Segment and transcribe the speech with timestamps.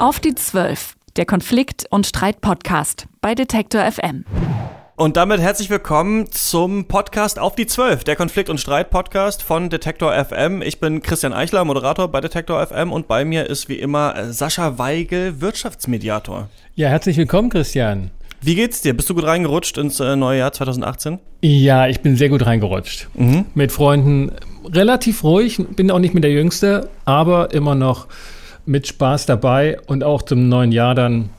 [0.00, 4.24] Auf die Zwölf, der Konflikt- und Streit-Podcast bei Detektor FM.
[4.96, 10.12] Und damit herzlich willkommen zum Podcast Auf die Zwölf, der Konflikt- und Streit-Podcast von Detektor
[10.12, 10.62] FM.
[10.62, 14.78] Ich bin Christian Eichler, Moderator bei Detektor FM und bei mir ist wie immer Sascha
[14.78, 16.48] Weigel, Wirtschaftsmediator.
[16.74, 18.10] Ja, herzlich willkommen, Christian.
[18.40, 18.94] Wie geht's dir?
[18.94, 21.18] Bist du gut reingerutscht ins äh, neue Jahr 2018?
[21.40, 23.08] Ja, ich bin sehr gut reingerutscht.
[23.14, 23.46] Mhm.
[23.54, 24.32] Mit Freunden
[24.66, 28.06] relativ ruhig, bin auch nicht mehr der Jüngste, aber immer noch
[28.66, 31.30] mit Spaß dabei und auch zum neuen Jahr dann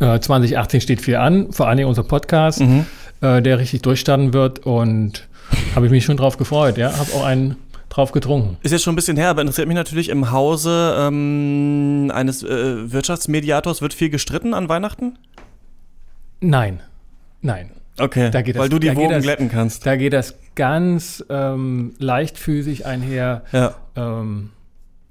[0.00, 2.86] äh, 2018 steht viel an, vor allen Dingen unser Podcast, mhm.
[3.20, 5.28] äh, der richtig durchstarten wird und
[5.74, 6.76] habe ich mich schon drauf gefreut.
[6.78, 7.56] Ja, habe auch einen
[7.88, 8.58] drauf getrunken.
[8.62, 12.92] Ist jetzt schon ein bisschen her, aber interessiert mich natürlich im Hause ähm, eines äh,
[12.92, 15.18] Wirtschaftsmediators wird viel gestritten an Weihnachten?
[16.40, 16.80] Nein,
[17.40, 17.70] nein.
[17.98, 19.86] Okay, da weil das, du die Wogen das, glätten kannst.
[19.86, 23.42] Da geht das ganz ähm, leichtfüßig einher.
[23.52, 23.74] Ja.
[23.96, 24.50] Ähm,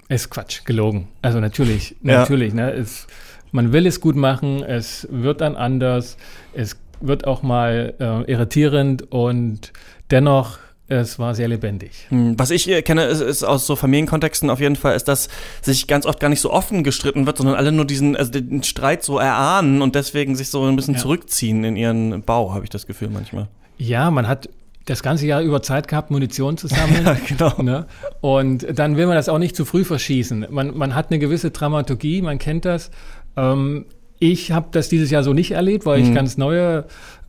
[0.10, 1.08] ist Quatsch, gelogen.
[1.22, 2.20] Also natürlich, ja.
[2.20, 2.54] natürlich.
[2.54, 3.08] Ne, es,
[3.52, 6.18] man will es gut machen, es wird dann anders,
[6.54, 9.74] es wird auch mal äh, irritierend und
[10.12, 12.06] dennoch es war sehr lebendig.
[12.10, 15.30] Hm, was ich kenne, ist, ist, aus so Familienkontexten auf jeden Fall, ist, dass
[15.62, 18.62] sich ganz oft gar nicht so offen gestritten wird, sondern alle nur diesen, also den
[18.62, 21.00] Streit so erahnen und deswegen sich so ein bisschen ja.
[21.00, 23.48] zurückziehen in ihren Bau, habe ich das Gefühl manchmal.
[23.78, 24.48] Ja, man hat
[24.86, 27.04] das ganze Jahr über Zeit gehabt, Munition zu sammeln.
[27.06, 27.62] ja, genau.
[27.62, 27.88] Ne?
[28.22, 30.48] Und dann will man das auch nicht zu früh verschießen.
[30.50, 32.92] Man, man hat eine gewisse Dramaturgie, man kennt das.
[33.36, 33.86] Ähm,
[34.20, 36.08] ich habe das dieses Jahr so nicht erlebt, weil mhm.
[36.08, 36.86] ich ganz neue,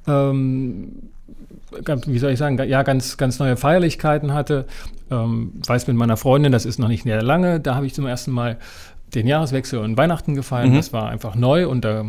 [0.07, 1.11] ähm,
[2.07, 4.67] wie soll ich sagen, ja, ganz, ganz neue Feierlichkeiten hatte.
[5.11, 8.07] Ähm, weiß mit meiner Freundin, das ist noch nicht sehr lange, da habe ich zum
[8.07, 8.59] ersten Mal
[9.15, 10.71] den Jahreswechsel und Weihnachten gefeiert.
[10.71, 10.77] Mhm.
[10.77, 12.07] Das war einfach neu und da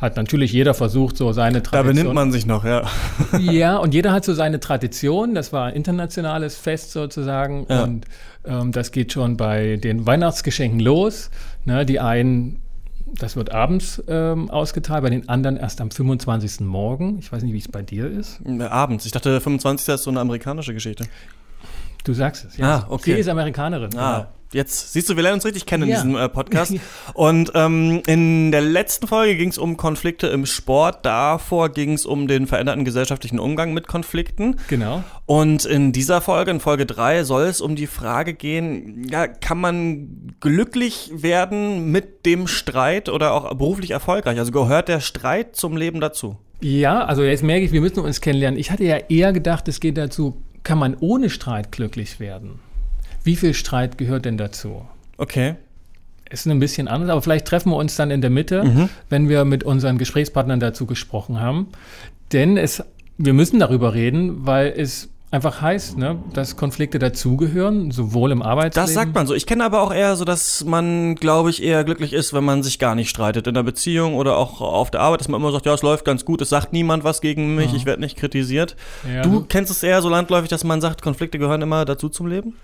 [0.00, 1.94] hat natürlich jeder versucht, so seine Tradition.
[1.96, 2.88] Da benimmt man sich noch, ja.
[3.38, 5.34] ja, und jeder hat so seine Tradition.
[5.34, 7.66] Das war ein internationales Fest sozusagen.
[7.68, 7.84] Ja.
[7.84, 8.06] Und
[8.44, 11.30] ähm, das geht schon bei den Weihnachtsgeschenken los.
[11.64, 12.62] Ne, die einen
[13.12, 16.60] das wird abends ähm, ausgeteilt, bei den anderen erst am 25.
[16.60, 17.18] Morgen.
[17.18, 18.40] Ich weiß nicht, wie es bei dir ist.
[18.60, 19.04] abends.
[19.04, 19.88] Ich dachte, 25.
[19.94, 21.06] ist so eine amerikanische Geschichte.
[22.04, 22.76] Du sagst es, ja.
[22.76, 23.14] Ah, okay.
[23.14, 23.90] Sie ist Amerikanerin.
[23.96, 24.28] Ah, genau.
[24.52, 26.00] Jetzt siehst du, wir lernen uns richtig kennen ja.
[26.00, 26.74] in diesem äh, Podcast.
[27.14, 31.06] Und ähm, in der letzten Folge ging es um Konflikte im Sport.
[31.06, 34.56] Davor ging es um den veränderten gesellschaftlichen Umgang mit Konflikten.
[34.66, 35.04] Genau.
[35.26, 39.58] Und in dieser Folge, in Folge 3, soll es um die Frage gehen, ja, kann
[39.58, 44.38] man glücklich werden mit dem Streit oder auch beruflich erfolgreich?
[44.38, 46.38] Also gehört der Streit zum Leben dazu?
[46.60, 48.58] Ja, also jetzt merke ich, wir müssen uns kennenlernen.
[48.58, 52.58] Ich hatte ja eher gedacht, es geht dazu, kann man ohne Streit glücklich werden?
[53.22, 54.86] Wie viel Streit gehört denn dazu?
[55.16, 55.56] Okay.
[56.30, 58.88] Ist ein bisschen anders, aber vielleicht treffen wir uns dann in der Mitte, mhm.
[59.08, 61.68] wenn wir mit unseren Gesprächspartnern dazu gesprochen haben.
[62.32, 62.84] Denn es,
[63.18, 68.86] wir müssen darüber reden, weil es einfach heißt, ne, dass Konflikte dazugehören, sowohl im Arbeitsleben.
[68.86, 69.34] Das sagt man so.
[69.34, 72.62] Ich kenne aber auch eher so, dass man, glaube ich, eher glücklich ist, wenn man
[72.62, 75.52] sich gar nicht streitet in der Beziehung oder auch auf der Arbeit, dass man immer
[75.52, 77.76] sagt, ja, es läuft ganz gut, es sagt niemand was gegen mich, ja.
[77.76, 78.76] ich werde nicht kritisiert.
[79.12, 82.26] Ja, du kennst es eher so landläufig, dass man sagt, Konflikte gehören immer dazu zum
[82.26, 82.54] Leben?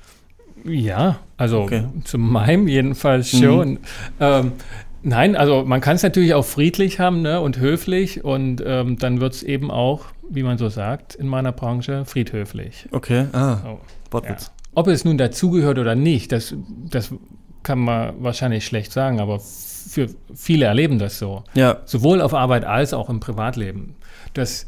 [0.68, 1.84] Ja, also okay.
[2.04, 3.42] zu meinem jedenfalls mhm.
[3.42, 3.68] schon.
[3.70, 3.78] Mhm.
[4.20, 4.52] Ähm,
[5.02, 9.20] nein, also man kann es natürlich auch friedlich haben ne, und höflich und ähm, dann
[9.20, 12.88] wird es eben auch, wie man so sagt, in meiner Branche friedhöflich.
[12.92, 13.78] Okay, ah, oh.
[14.10, 14.46] Wortwitz.
[14.46, 14.52] Ja.
[14.74, 16.54] Ob es nun dazugehört oder nicht, das,
[16.90, 17.12] das
[17.62, 21.44] kann man wahrscheinlich schlecht sagen, aber für viele erleben das so.
[21.54, 21.78] Ja.
[21.84, 23.96] Sowohl auf Arbeit als auch im Privatleben.
[24.34, 24.66] Das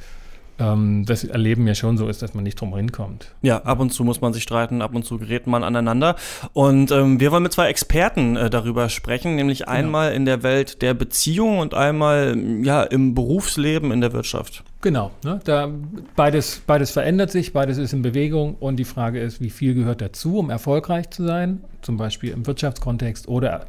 [0.59, 3.35] ähm, das Erleben ja schon so ist, dass man nicht drum hinkommt.
[3.43, 6.17] Ja, ab und zu muss man sich streiten, ab und zu gerät man aneinander.
[6.53, 9.73] Und ähm, wir wollen mit zwei Experten äh, darüber sprechen, nämlich genau.
[9.73, 14.65] einmal in der Welt der Beziehung und einmal ja, im Berufsleben, in der Wirtschaft.
[14.81, 15.41] Genau, ne?
[15.45, 15.71] da
[16.15, 20.01] beides, beides verändert sich, beides ist in Bewegung und die Frage ist, wie viel gehört
[20.01, 23.67] dazu, um erfolgreich zu sein, zum Beispiel im Wirtschaftskontext oder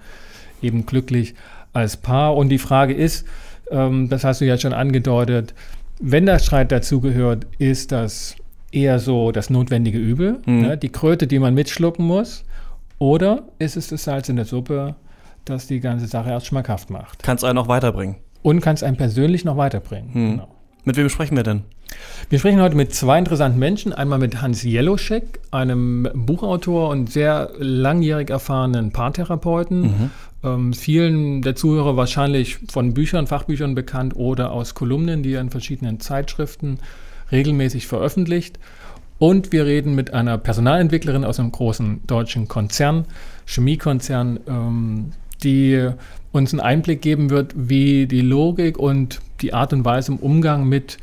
[0.62, 1.34] eben glücklich
[1.74, 2.36] als Paar.
[2.36, 3.26] Und die Frage ist,
[3.72, 5.54] ähm, das hast du ja schon angedeutet,
[6.00, 8.36] wenn der Streit dazugehört, ist das
[8.72, 10.62] eher so das notwendige Übel, mhm.
[10.62, 10.78] ne?
[10.78, 12.46] die Kröte, die man mitschlucken muss,
[12.98, 14.96] oder ist es das Salz in der Suppe,
[15.46, 17.24] das die ganze Sache erst schmackhaft macht?
[17.24, 18.18] Kann es einen noch weiterbringen.
[18.42, 20.10] Und kann es einen persönlich noch weiterbringen.
[20.14, 20.32] Mhm.
[20.32, 20.48] Genau.
[20.86, 21.64] Mit wem sprechen wir denn?
[22.30, 23.94] Wir sprechen heute mit zwei interessanten Menschen.
[23.94, 29.82] Einmal mit Hans Jeloschek, einem Buchautor und sehr langjährig erfahrenen Paartherapeuten.
[29.82, 30.12] Mhm.
[30.44, 35.50] Ähm, vielen der Zuhörer wahrscheinlich von Büchern, Fachbüchern bekannt oder aus Kolumnen, die er in
[35.50, 36.80] verschiedenen Zeitschriften
[37.32, 38.60] regelmäßig veröffentlicht.
[39.18, 43.06] Und wir reden mit einer Personalentwicklerin aus einem großen deutschen Konzern,
[43.46, 45.12] Chemiekonzern, ähm,
[45.44, 45.90] die
[46.32, 50.68] uns einen Einblick geben wird, wie die Logik und die Art und Weise im Umgang
[50.70, 50.98] mit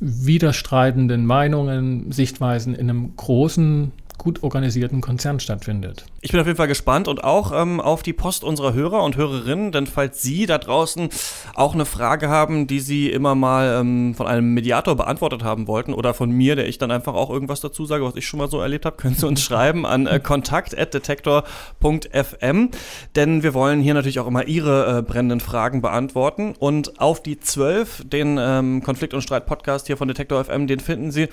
[0.00, 6.06] widerstreitenden Meinungen, Sichtweisen in einem großen gut organisierten Konzern stattfindet.
[6.26, 9.16] Ich bin auf jeden Fall gespannt und auch ähm, auf die Post unserer Hörer und
[9.16, 11.08] Hörerinnen, denn falls Sie da draußen
[11.54, 15.94] auch eine Frage haben, die Sie immer mal ähm, von einem Mediator beantwortet haben wollten
[15.94, 18.50] oder von mir, der ich dann einfach auch irgendwas dazu sage, was ich schon mal
[18.50, 22.70] so erlebt habe, können Sie uns schreiben an äh, kontakt.detektor.fm,
[23.14, 27.38] denn wir wollen hier natürlich auch immer Ihre äh, brennenden Fragen beantworten und auf die
[27.38, 31.28] 12, den ähm, Konflikt- und Streit-Podcast hier von Detektor FM, den finden Sie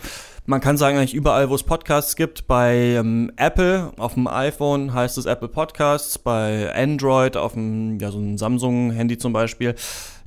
[0.46, 2.48] man kann sagen, eigentlich überall, wo es Podcasts gibt.
[2.48, 8.10] Bei ähm, Apple auf dem iPhone heißt es Apple Podcasts, bei Android auf dem, ja,
[8.10, 9.76] so ein Samsung-Handy zum Beispiel,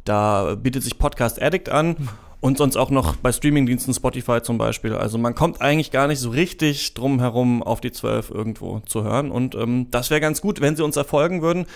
[0.05, 1.97] da bietet sich Podcast Addict an.
[2.38, 4.94] Und sonst auch noch bei Streamingdiensten Spotify zum Beispiel.
[4.94, 9.03] Also man kommt eigentlich gar nicht so richtig drum herum, auf die 12 irgendwo zu
[9.03, 9.32] hören.
[9.32, 11.67] Und ähm, das wäre ganz gut, wenn Sie uns erfolgen würden.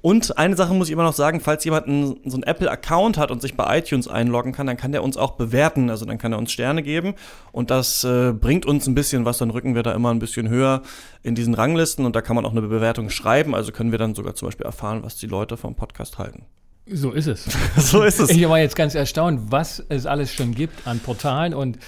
[0.00, 3.30] Und eine Sache muss ich immer noch sagen, falls jemand einen, so einen Apple-Account hat
[3.30, 5.90] und sich bei iTunes einloggen kann, dann kann der uns auch bewerten.
[5.90, 7.14] Also dann kann er uns Sterne geben
[7.50, 10.48] und das äh, bringt uns ein bisschen was, dann rücken wir da immer ein bisschen
[10.48, 10.82] höher
[11.22, 13.54] in diesen Ranglisten und da kann man auch eine Bewertung schreiben.
[13.54, 16.44] Also können wir dann sogar zum Beispiel erfahren, was die Leute vom Podcast halten.
[16.86, 17.46] So ist es.
[17.76, 18.30] so ist es.
[18.30, 21.78] Ich war jetzt ganz erstaunt, was es alles schon gibt an Portalen und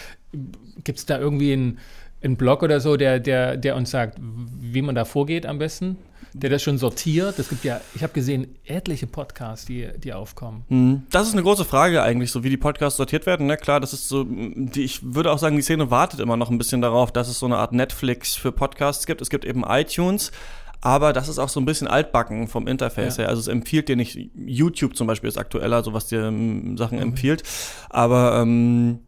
[0.85, 1.79] gibt es da irgendwie einen,
[2.23, 5.97] einen Blog oder so, der, der, der uns sagt, wie man da vorgeht am besten?
[6.32, 7.38] Der das schon sortiert.
[7.38, 10.65] Es gibt ja, ich habe gesehen, etliche Podcasts, die, die aufkommen.
[10.69, 11.03] Mhm.
[11.11, 13.47] Das ist eine große Frage eigentlich, so wie die Podcasts sortiert werden.
[13.47, 13.56] Ne?
[13.56, 16.59] Klar, das ist so, die, ich würde auch sagen, die Szene wartet immer noch ein
[16.59, 19.21] bisschen darauf, dass es so eine Art Netflix für Podcasts gibt.
[19.21, 20.32] Es gibt eben iTunes.
[20.82, 23.25] Aber das ist auch so ein bisschen altbacken vom Interface ja.
[23.25, 23.29] her.
[23.29, 26.97] Also es empfiehlt dir nicht, YouTube zum Beispiel ist aktueller, so was dir ähm, Sachen
[26.97, 27.03] mhm.
[27.03, 27.43] empfiehlt.
[27.91, 29.00] Aber ähm,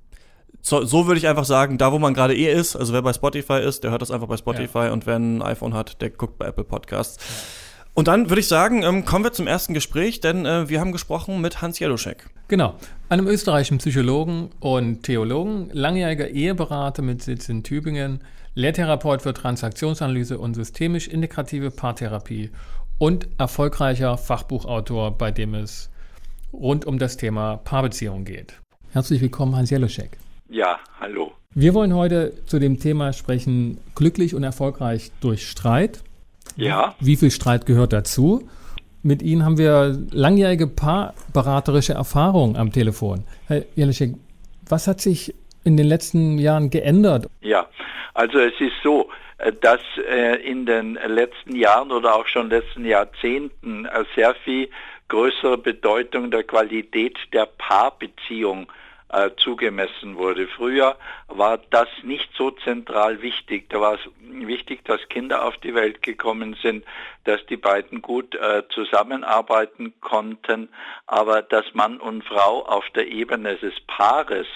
[0.63, 3.13] so, so würde ich einfach sagen, da wo man gerade eh ist, also wer bei
[3.13, 4.93] Spotify ist, der hört das einfach bei Spotify ja.
[4.93, 7.17] und wer ein iPhone hat, der guckt bei Apple Podcasts.
[7.19, 7.63] Ja.
[7.95, 10.93] Und dann würde ich sagen, ähm, kommen wir zum ersten Gespräch, denn äh, wir haben
[10.93, 12.31] gesprochen mit Hans Jeluschek.
[12.49, 12.75] Genau,
[13.11, 18.21] einem österreichischen Psychologen und Theologen, langjähriger Eheberater mit Sitz in Tübingen,
[18.55, 22.51] Lehrtherapeut für Transaktionsanalyse und systemisch integrative Paartherapie
[22.99, 25.91] und erfolgreicher Fachbuchautor, bei dem es
[26.53, 28.55] rund um das Thema Paarbeziehung geht.
[28.91, 30.19] Herzlich willkommen, Hans Jeluschek.
[30.53, 31.33] Ja, hallo.
[31.55, 36.05] Wir wollen heute zu dem Thema sprechen, glücklich und erfolgreich durch Streit.
[36.57, 36.95] Ja.
[37.01, 38.47] Wie viel Streit gehört dazu?
[39.03, 43.25] Mit Ihnen haben wir langjährige paarberaterische Erfahrung am Telefon.
[43.47, 44.13] Herr Jelischek,
[44.69, 45.35] was hat sich
[45.65, 47.31] in den letzten Jahren geändert?
[47.41, 47.67] Ja,
[48.13, 49.09] also es ist so,
[49.39, 54.69] äh, dass äh, in den letzten Jahren oder auch schon letzten Jahrzehnten äh, sehr viel
[55.09, 58.67] größere Bedeutung der Qualität der Paarbeziehung
[59.13, 60.49] äh, zugemessen wurde.
[60.49, 60.97] Früher
[61.29, 63.69] war das nicht so zentral wichtig.
[63.71, 66.85] Da war es wichtig, dass Kinder auf die Welt gekommen sind,
[67.25, 70.69] dass die beiden gut äh, zusammenarbeiten konnten,
[71.07, 74.47] aber dass Mann und Frau auf der Ebene des Paares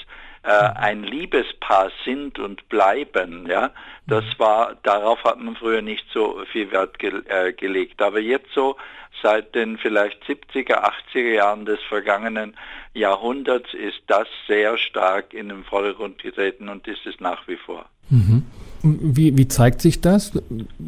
[0.47, 3.73] äh, ein Liebespaar sind und bleiben, ja,
[4.07, 8.01] das war, darauf hat man früher nicht so viel Wert ge äh, gelegt.
[8.01, 8.77] Aber jetzt so
[9.23, 12.55] seit den vielleicht 70er, 80er Jahren des vergangenen
[12.95, 17.87] Jahrhunderts ist das sehr stark in den Vordergrund getreten und ist es nach wie vor.
[18.11, 18.45] Mhm.
[18.83, 20.33] Wie, wie, zeigt sich das?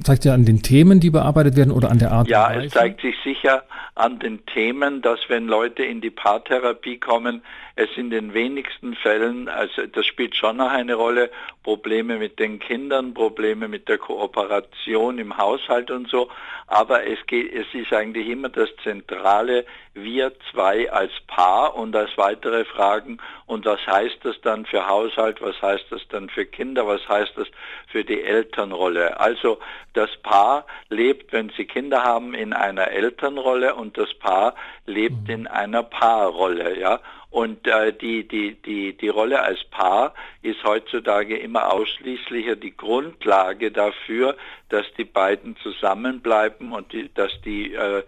[0.05, 2.29] Zeigt ja an den Themen, die bearbeitet werden oder an der Art?
[2.29, 3.65] Ja, es zeigt sich sicher
[3.97, 7.43] an den Themen, dass wenn Leute in die Paartherapie kommen,
[7.79, 11.31] es in den wenigsten Fällen, also das spielt schon noch eine Rolle,
[11.63, 16.29] Probleme mit den Kindern, Probleme mit der Kooperation im Haushalt und so,
[16.67, 19.65] aber es geht, es ist eigentlich immer das Zentrale,
[19.95, 25.41] wir zwei als Paar und als weitere Fragen und was heißt das dann für Haushalt,
[25.41, 27.47] was heißt das dann für Kinder, was heißt das
[27.87, 29.21] für die Elternrolle.
[29.21, 29.59] Also
[29.95, 35.35] das Paar lebt, wenn sie Kinder haben, in einer Elternrolle und das Paar lebt mhm.
[35.35, 37.01] in einer Paarrolle, ja.
[37.31, 43.71] Und äh, die, die, die, die Rolle als Paar ist heutzutage immer ausschließlicher die Grundlage
[43.71, 44.37] dafür,
[44.71, 48.03] dass die beiden zusammenbleiben und die, dass die äh,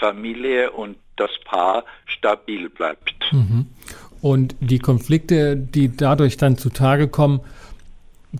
[0.00, 3.14] Familie und das Paar stabil bleibt.
[3.30, 3.66] Mhm.
[4.22, 7.40] Und die Konflikte, die dadurch dann zutage kommen,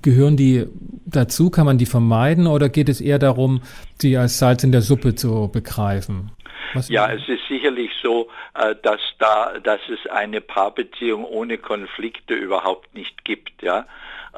[0.01, 0.67] gehören die
[1.05, 1.51] dazu?
[1.51, 3.61] Kann man die vermeiden oder geht es eher darum,
[3.99, 6.31] sie als Salz in der Suppe zu begreifen?
[6.75, 12.35] Was ja, es ist sicherlich so, äh, dass da, dass es eine Paarbeziehung ohne Konflikte
[12.35, 13.87] überhaupt nicht gibt, ja.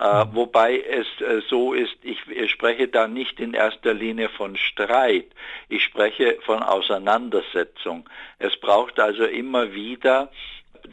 [0.01, 0.35] Äh, mhm.
[0.35, 2.19] wobei es äh, so ist, ich,
[2.51, 5.27] spreche da nicht in erster Linie von Streit,
[5.69, 8.09] ich spreche von Auseinandersetzung.
[8.41, 10.31] Es braucht also immer wieder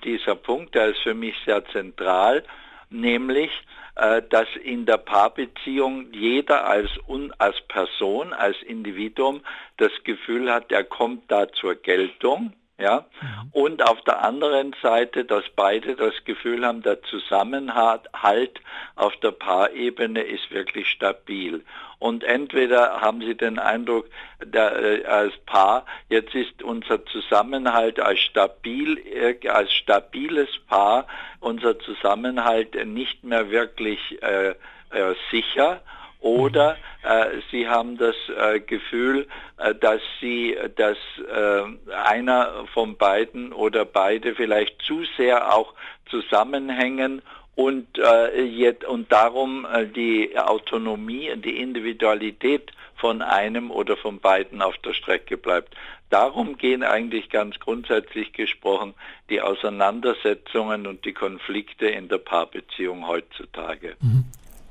[0.03, 2.43] dieser Punkt, der ist für mich sehr zentral,
[2.91, 3.51] nämlich
[3.95, 6.89] dass in der Paarbeziehung jeder als,
[7.37, 9.41] als Person, als Individuum
[9.77, 12.53] das Gefühl hat, er kommt da zur Geltung.
[12.81, 13.05] Ja,
[13.51, 18.59] und auf der anderen Seite, dass beide das Gefühl haben, der Zusammenhalt
[18.95, 21.63] auf der Paarebene ist wirklich stabil.
[21.99, 24.07] Und entweder haben sie den Eindruck,
[24.43, 31.05] der, äh, als Paar, jetzt ist unser Zusammenhalt als stabil, äh, als stabiles Paar,
[31.39, 34.55] unser Zusammenhalt nicht mehr wirklich äh,
[34.89, 35.81] äh sicher
[36.21, 43.51] oder äh, sie haben das äh, Gefühl, äh, dass sie, dass äh, einer von beiden
[43.51, 45.73] oder beide vielleicht zu sehr auch
[46.09, 47.23] zusammenhängen
[47.55, 54.61] und, äh, jetzt, und darum äh, die Autonomie die Individualität von einem oder von beiden
[54.61, 55.75] auf der Strecke bleibt.
[56.11, 58.93] Darum gehen eigentlich ganz grundsätzlich gesprochen
[59.29, 63.95] die Auseinandersetzungen und die Konflikte in der Paarbeziehung heutzutage.
[64.01, 64.25] Mhm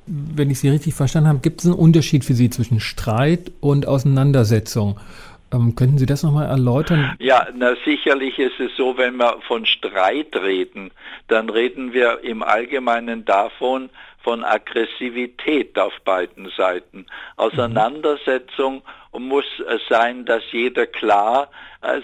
[0.07, 3.87] wenn ich Sie richtig verstanden habe, gibt es einen Unterschied für Sie zwischen Streit und
[3.87, 4.99] Auseinandersetzung.
[5.52, 7.16] Ähm, könnten Sie das nochmal erläutern?
[7.19, 10.92] Ja, na, sicherlich ist es so, wenn wir von Streit reden,
[11.28, 13.90] dann reden wir im Allgemeinen davon,
[14.23, 17.07] von Aggressivität auf beiden Seiten.
[17.37, 19.28] Auseinandersetzung mhm.
[19.28, 19.47] muss
[19.88, 21.49] sein, dass jeder klar
[21.83, 22.00] äh,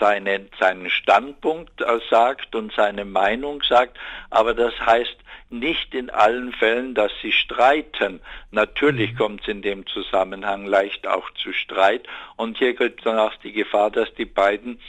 [0.00, 3.98] seine seinen, Standpunkt sagt und seine Meinung sagt,
[4.30, 5.16] aber das heißt
[5.50, 8.20] nicht in allen Fällen, dass sie streiten.
[8.50, 9.16] Natürlich mhm.
[9.16, 13.52] kommt es in dem Zusammenhang leicht auch zu Streit und hier gibt dann auch die
[13.52, 14.80] Gefahr, dass die beiden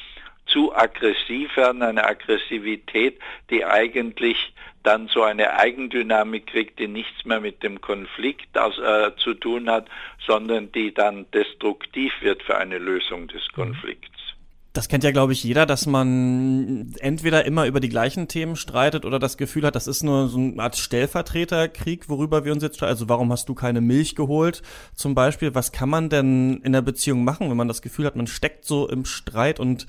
[0.48, 7.42] zu aggressiv werden, eine Aggressivität, die eigentlich dann so eine Eigendynamik kriegt, die nichts mehr
[7.42, 9.88] mit dem Konflikt aus, äh, zu tun hat,
[10.26, 13.56] sondern die dann destruktiv wird für eine Lösung des mhm.
[13.56, 14.15] Konflikts.
[14.76, 19.06] Das kennt ja, glaube ich, jeder, dass man entweder immer über die gleichen Themen streitet
[19.06, 22.76] oder das Gefühl hat, das ist nur so eine Art Stellvertreterkrieg, worüber wir uns jetzt
[22.76, 22.92] streiten.
[22.92, 24.64] Also warum hast du keine Milch geholt
[24.94, 25.56] zum Beispiel?
[25.56, 28.66] Was kann man denn in der Beziehung machen, wenn man das Gefühl hat, man steckt
[28.66, 29.88] so im Streit und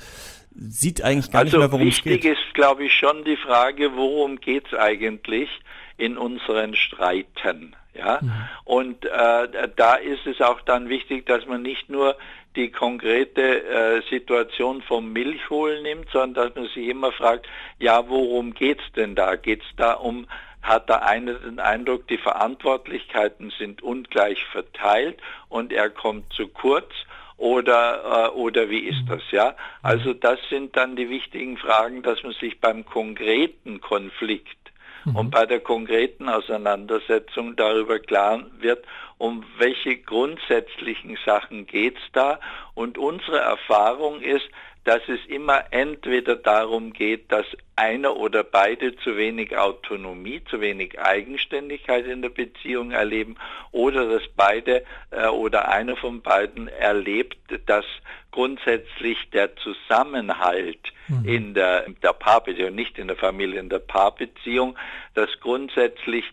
[0.55, 2.25] sieht eigentlich gar also nicht mehr, worum es geht?
[2.25, 5.51] Wichtig ist, glaube ich, schon die Frage, worum geht es eigentlich
[5.99, 7.75] in unseren Streiten?
[7.97, 8.33] Ja, mhm.
[8.65, 12.17] und äh, da ist es auch dann wichtig, dass man nicht nur
[12.57, 17.47] die konkrete äh, Situation vom Milchholen nimmt, sondern dass man sich immer fragt,
[17.79, 19.37] ja, worum geht's denn da?
[19.37, 20.27] Geht's da um,
[20.63, 26.91] hat der eine den Eindruck, die Verantwortlichkeiten sind ungleich verteilt und er kommt zu kurz?
[27.39, 29.55] Oder, äh, oder wie ist das, ja?
[29.83, 34.66] Also das sind dann die wichtigen Fragen, dass man sich beim konkreten Konflikt
[35.07, 35.17] mhm.
[35.17, 38.85] und bei der konkreten Auseinandersetzung darüber klar wird,
[39.19, 42.39] um welche grundsätzlichen Sachen geht es da.
[42.75, 44.49] Und unsere Erfahrung ist,
[44.87, 51.01] dass es immer entweder darum geht, dass einer oder beide zu wenig Autonomie, zu wenig
[51.01, 53.35] Eigenständigkeit in der Beziehung erleben
[53.73, 57.85] oder dass beide äh, oder einer von beiden erlebt, dass
[58.31, 61.25] grundsätzlich der Zusammenhalt mhm.
[61.25, 64.79] in der, der Paarbeziehung, nicht in der Familie, in der Paarbeziehung,
[65.15, 66.25] dass grundsätzlich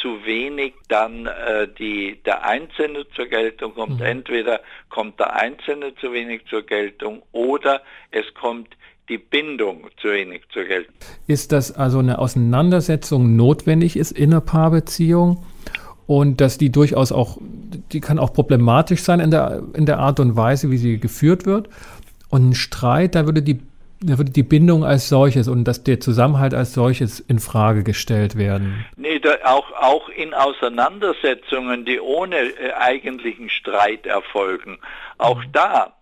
[0.00, 4.00] zu wenig dann äh, die, der Einzelne zur Geltung kommt.
[4.00, 4.06] Mhm.
[4.06, 8.68] Entweder kommt der Einzelne zu wenig zur Geltung oder es kommt
[9.08, 10.94] die Bindung zu wenig zur Geltung.
[11.26, 15.44] Ist das also eine Auseinandersetzung notwendig ist in einer Paarbeziehung
[16.06, 17.38] und dass die durchaus auch,
[17.92, 21.44] die kann auch problematisch sein in der, in der Art und Weise, wie sie geführt
[21.46, 21.68] wird.
[22.30, 23.60] Und ein Streit, da würde die
[24.00, 28.36] da würde die Bindung als solches und dass der Zusammenhalt als solches in Frage gestellt
[28.36, 28.84] werden.
[28.96, 34.78] Nee, da, auch, auch in Auseinandersetzungen, die ohne äh, eigentlichen Streit erfolgen,
[35.18, 35.52] auch mhm.
[35.52, 35.92] da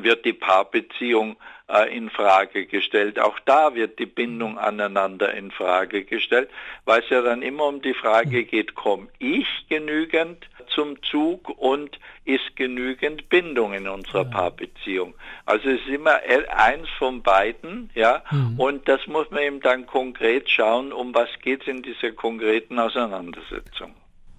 [0.00, 1.36] wird die Paarbeziehung
[1.68, 3.18] äh, in Frage gestellt.
[3.20, 6.50] Auch da wird die Bindung aneinander in Frage gestellt,
[6.84, 11.98] weil es ja dann immer um die Frage geht, komme ich genügend zum Zug und
[12.24, 14.30] ist genügend Bindung in unserer ja.
[14.30, 15.14] Paarbeziehung.
[15.46, 16.16] Also es ist immer
[16.54, 18.58] eins von beiden, ja, mhm.
[18.58, 22.78] und das muss man eben dann konkret schauen, um was geht es in dieser konkreten
[22.78, 23.94] Auseinandersetzung.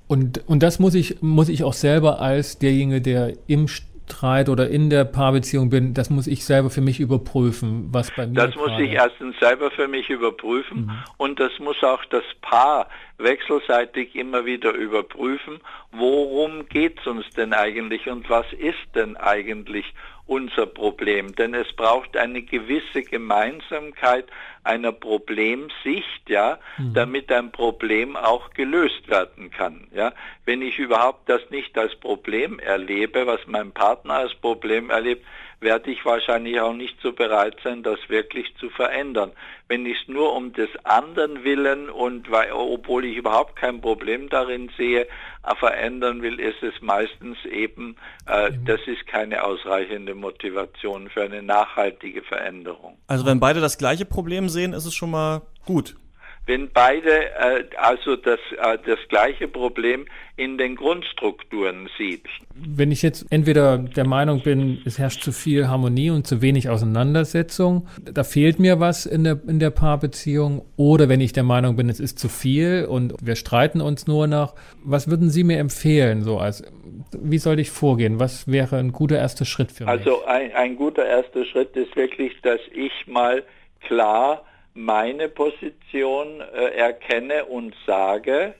[0.08, 4.70] Und, und das muss ich, muss ich auch selber als derjenige, der im Streit oder
[4.70, 8.56] in der Paarbeziehung bin, das muss ich selber für mich überprüfen, was bei mir Das
[8.56, 10.92] muss ich erstens selber für mich überprüfen mhm.
[11.18, 12.88] und das muss auch das Paar
[13.24, 15.60] wechselseitig immer wieder überprüfen,
[15.92, 19.94] worum geht es uns denn eigentlich und was ist denn eigentlich
[20.32, 21.36] unser Problem.
[21.36, 24.26] Denn es braucht eine gewisse Gemeinsamkeit
[24.64, 26.94] einer Problemsicht, ja, mhm.
[26.94, 29.88] damit ein Problem auch gelöst werden kann.
[29.94, 30.14] Ja.
[30.46, 35.26] Wenn ich überhaupt das nicht als Problem erlebe, was mein Partner als Problem erlebt,
[35.62, 39.32] werde ich wahrscheinlich auch nicht so bereit sein, das wirklich zu verändern.
[39.68, 44.28] Wenn ich es nur um des anderen willen und weil, obwohl ich überhaupt kein Problem
[44.28, 47.96] darin sehe, äh, verändern will, ist es meistens eben,
[48.28, 52.98] äh, das ist keine ausreichende Motivation für eine nachhaltige Veränderung.
[53.08, 55.96] Also wenn beide das gleiche Problem sehen, ist es schon mal gut
[56.46, 60.06] wenn beide äh, also das, äh, das gleiche Problem
[60.42, 62.26] in den Grundstrukturen sieht.
[62.56, 66.68] Wenn ich jetzt entweder der Meinung bin, es herrscht zu viel Harmonie und zu wenig
[66.68, 71.76] Auseinandersetzung, da fehlt mir was in der, in der Paarbeziehung, oder wenn ich der Meinung
[71.76, 75.60] bin, es ist zu viel und wir streiten uns nur noch, was würden Sie mir
[75.60, 76.64] empfehlen, so als
[77.14, 78.20] wie soll ich vorgehen?
[78.20, 79.92] Was wäre ein guter erster Schritt für mich?
[79.92, 83.44] Also ein, ein guter erster Schritt ist wirklich, dass ich mal
[83.82, 84.44] klar
[84.74, 88.56] meine Position äh, erkenne und sage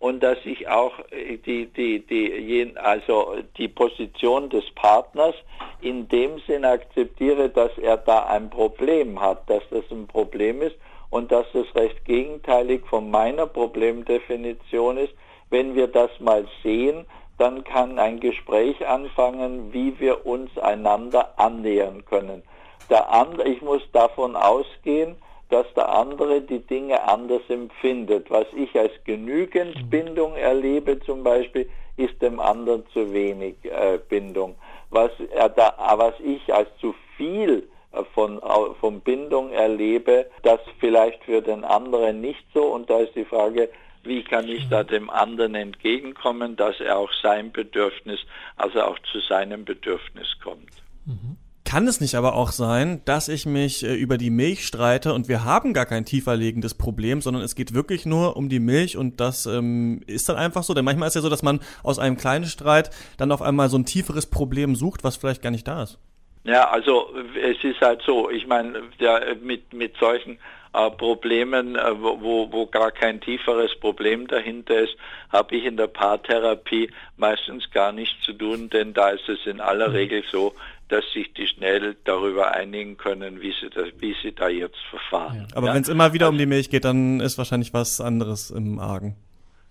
[0.00, 5.34] und dass ich auch äh, die, die, die, also die Position des Partners
[5.80, 10.74] in dem Sinn akzeptiere, dass er da ein Problem hat, dass das ein Problem ist
[11.10, 15.12] und dass das recht gegenteilig von meiner Problemdefinition ist.
[15.50, 17.04] Wenn wir das mal sehen,
[17.36, 22.42] dann kann ein Gespräch anfangen, wie wir uns einander annähern können.
[22.88, 25.16] Der andere, ich muss davon ausgehen,
[25.50, 28.30] dass der andere die Dinge anders empfindet.
[28.30, 29.90] Was ich als genügend mhm.
[29.90, 34.54] Bindung erlebe zum Beispiel, ist dem anderen zu wenig äh, Bindung.
[34.90, 38.40] Was, er da, was ich als zu viel äh, von,
[38.80, 42.62] von Bindung erlebe, das vielleicht für den anderen nicht so.
[42.62, 43.68] Und da ist die Frage,
[44.04, 44.86] wie kann ich da mhm.
[44.86, 48.20] dem anderen entgegenkommen, dass er auch sein Bedürfnis,
[48.56, 50.70] also auch zu seinem Bedürfnis kommt.
[51.06, 51.36] Mhm.
[51.70, 55.28] Kann es nicht aber auch sein, dass ich mich äh, über die Milch streite und
[55.28, 59.20] wir haben gar kein tieferlegendes Problem, sondern es geht wirklich nur um die Milch und
[59.20, 60.74] das ähm, ist dann einfach so?
[60.74, 63.78] Denn manchmal ist ja so, dass man aus einem kleinen Streit dann auf einmal so
[63.78, 66.00] ein tieferes Problem sucht, was vielleicht gar nicht da ist.
[66.42, 70.40] Ja, also es ist halt so, ich meine, ja, mit, mit solchen
[70.72, 74.96] äh, Problemen, äh, wo, wo gar kein tieferes Problem dahinter ist,
[75.32, 79.60] habe ich in der Paartherapie meistens gar nichts zu tun, denn da ist es in
[79.60, 79.94] aller mhm.
[79.94, 80.52] Regel so,
[80.90, 85.46] dass sich die schnell darüber einigen können, wie sie, da, wie sie da jetzt verfahren.
[85.48, 85.56] Ja.
[85.56, 85.74] Aber ja?
[85.74, 88.78] wenn es immer wieder also, um die Milch geht, dann ist wahrscheinlich was anderes im
[88.78, 89.16] Argen.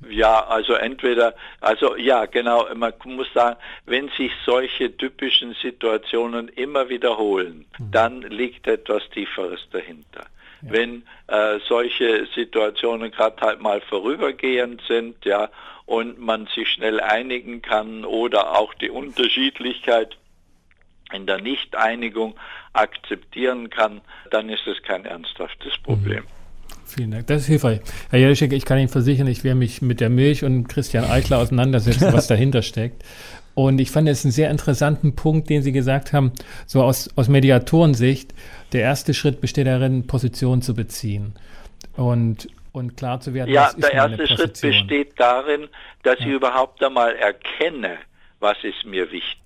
[0.09, 6.87] Ja, also entweder, also ja, genau, man muss sagen, wenn sich solche typischen Situationen immer
[6.87, 7.91] wiederholen, mhm.
[7.91, 10.25] dann liegt etwas Tieferes dahinter.
[10.61, 10.71] Ja.
[10.71, 15.49] Wenn äh, solche Situationen gerade halt mal vorübergehend sind, ja,
[15.85, 20.15] und man sich schnell einigen kann oder auch die Unterschiedlichkeit
[21.13, 22.35] in der Nichteinigung
[22.73, 26.23] akzeptieren kann, dann ist es kein ernsthaftes Problem.
[26.23, 26.39] Mhm.
[26.85, 27.27] Vielen Dank.
[27.27, 27.81] Das ist hilfreich.
[28.09, 31.37] Herr Jelischek, ich kann Ihnen versichern, ich werde mich mit der Milch und Christian Eichler
[31.37, 33.03] auseinandersetzen, was dahinter steckt.
[33.53, 36.31] Und ich fand es einen sehr interessanten Punkt, den Sie gesagt haben,
[36.65, 38.33] so aus, aus Mediatorensicht.
[38.73, 41.33] Der erste Schritt besteht darin, Position zu beziehen
[41.95, 43.51] und, und klar zu werden.
[43.51, 45.67] Ja, der erste Schritt besteht darin,
[46.03, 46.25] dass ja.
[46.25, 47.97] ich überhaupt einmal erkenne,
[48.39, 49.37] was ist mir wichtig.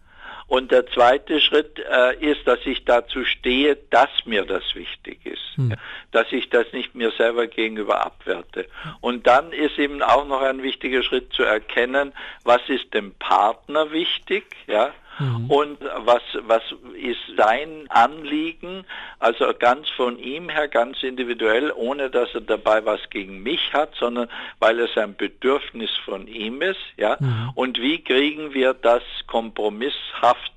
[0.48, 5.56] Und der zweite Schritt äh, ist, dass ich dazu stehe, dass mir das wichtig ist,
[5.56, 5.74] hm.
[6.12, 8.68] dass ich das nicht mir selber gegenüber abwerte.
[9.02, 13.92] Und dann ist eben auch noch ein wichtiger Schritt zu erkennen, was ist dem Partner
[13.92, 15.50] wichtig, ja, Mhm.
[15.50, 16.64] Und was, was
[16.96, 18.86] ist sein Anliegen,
[19.20, 23.94] also ganz von ihm her, ganz individuell, ohne dass er dabei was gegen mich hat,
[24.00, 27.18] sondern weil es ein Bedürfnis von ihm ist, ja.
[27.20, 27.52] Mhm.
[27.56, 30.52] Und wie kriegen wir das kompromisshaft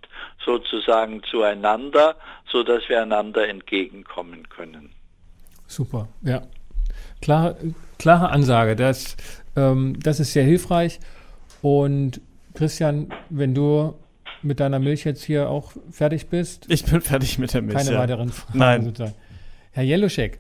[0.44, 2.16] sozusagen zueinander,
[2.50, 4.90] so dass wir einander entgegenkommen können?
[5.66, 6.42] Super, ja.
[7.20, 7.56] Klar,
[7.98, 9.16] klare Ansage, das,
[9.56, 11.00] ähm, das ist sehr hilfreich.
[11.62, 12.20] Und
[12.54, 13.94] Christian, wenn du
[14.46, 16.66] mit deiner Milch jetzt hier auch fertig bist?
[16.68, 17.76] Ich bin fertig mit der Milch.
[17.76, 17.98] Keine ja.
[17.98, 18.84] weiteren Fragen Nein.
[18.84, 19.14] sozusagen.
[19.72, 20.38] Herr Jeluschek,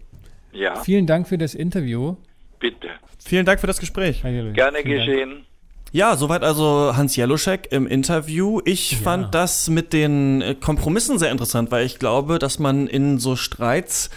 [0.52, 0.76] ja.
[0.76, 2.16] vielen Dank für das Interview.
[2.58, 2.88] Bitte.
[3.18, 4.22] Vielen Dank für das Gespräch.
[4.22, 5.30] Gerne geschehen.
[5.30, 5.44] Dank.
[5.92, 8.60] Ja, soweit also Hans Jeluschek im Interview.
[8.64, 8.98] Ich ja.
[8.98, 14.10] fand das mit den Kompromissen sehr interessant, weil ich glaube, dass man in so Streits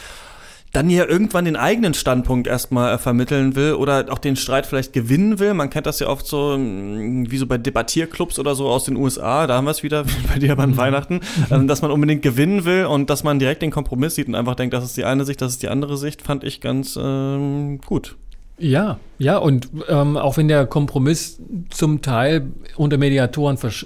[0.71, 4.93] dann ja irgendwann den eigenen Standpunkt erstmal äh, vermitteln will oder auch den Streit vielleicht
[4.93, 5.53] gewinnen will.
[5.53, 8.95] Man kennt das ja oft so, mm, wie so bei Debattierclubs oder so aus den
[8.95, 10.77] USA, da haben wir es wieder bei dir beim mhm.
[10.77, 14.35] Weihnachten, ähm, dass man unbedingt gewinnen will und dass man direkt den Kompromiss sieht und
[14.35, 16.97] einfach denkt, das ist die eine Sicht, das ist die andere Sicht, fand ich ganz
[17.01, 18.15] ähm, gut.
[18.59, 23.85] Ja, ja, und ähm, auch wenn der Kompromiss zum Teil unter Mediatoren versch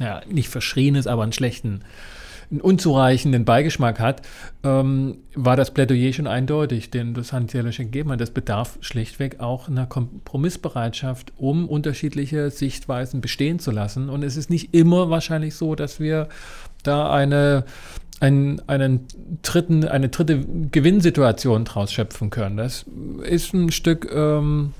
[0.00, 1.82] ja, nicht verschrien ist, aber einen schlechten
[2.50, 4.22] einen unzureichenden Beigeschmack hat,
[4.62, 8.20] ähm, war das Plädoyer schon eindeutig, denn das Hans Jeluschek gegeben hat.
[8.20, 14.08] Das bedarf schlichtweg auch einer Kompromissbereitschaft, um unterschiedliche Sichtweisen bestehen zu lassen.
[14.08, 16.28] Und es ist nicht immer wahrscheinlich so, dass wir
[16.82, 17.64] da eine
[18.18, 19.06] einen, einen
[19.42, 22.56] dritten, eine dritte Gewinnsituation draus schöpfen können.
[22.56, 22.86] Das
[23.22, 24.72] ist ein Stück ähm,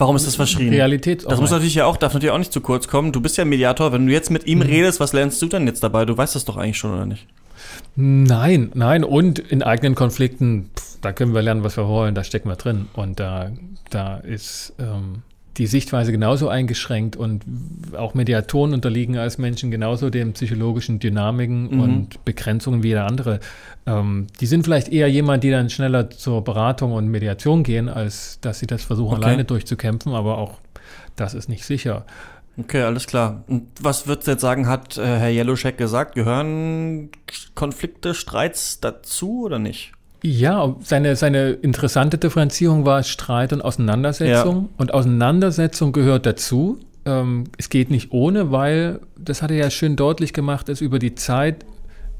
[0.00, 0.70] Warum ist das verschrien?
[0.70, 1.24] Realität.
[1.28, 3.12] Das muss natürlich ja auch, darf natürlich auch nicht zu kurz kommen.
[3.12, 3.92] Du bist ja Mediator.
[3.92, 4.64] Wenn du jetzt mit ihm mhm.
[4.64, 6.06] redest, was lernst du denn jetzt dabei?
[6.06, 7.26] Du weißt das doch eigentlich schon, oder nicht?
[7.96, 9.04] Nein, nein.
[9.04, 12.14] Und in eigenen Konflikten, pff, da können wir lernen, was wir wollen.
[12.14, 12.88] Da stecken wir drin.
[12.94, 13.50] Und da,
[13.90, 15.22] da ist ähm,
[15.60, 17.44] die Sichtweise genauso eingeschränkt und
[17.94, 21.80] auch Mediatoren unterliegen als Menschen genauso den psychologischen Dynamiken mhm.
[21.80, 23.40] und Begrenzungen wie jeder andere.
[23.84, 28.40] Ähm, die sind vielleicht eher jemand, die dann schneller zur Beratung und Mediation gehen, als
[28.40, 29.26] dass sie das versuchen, okay.
[29.26, 30.60] alleine durchzukämpfen, aber auch
[31.14, 32.06] das ist nicht sicher.
[32.56, 33.44] Okay, alles klar.
[33.46, 36.14] Und was würdest du jetzt sagen, hat äh, Herr Jeloschek gesagt?
[36.14, 37.10] Gehören
[37.54, 39.92] Konflikte, Streits dazu oder nicht?
[40.22, 44.56] Ja, seine, seine interessante Differenzierung war Streit und Auseinandersetzung.
[44.56, 44.68] Ja.
[44.76, 46.78] Und Auseinandersetzung gehört dazu.
[47.06, 50.98] Ähm, es geht nicht ohne, weil, das hat er ja schön deutlich gemacht, dass über
[50.98, 51.64] die Zeit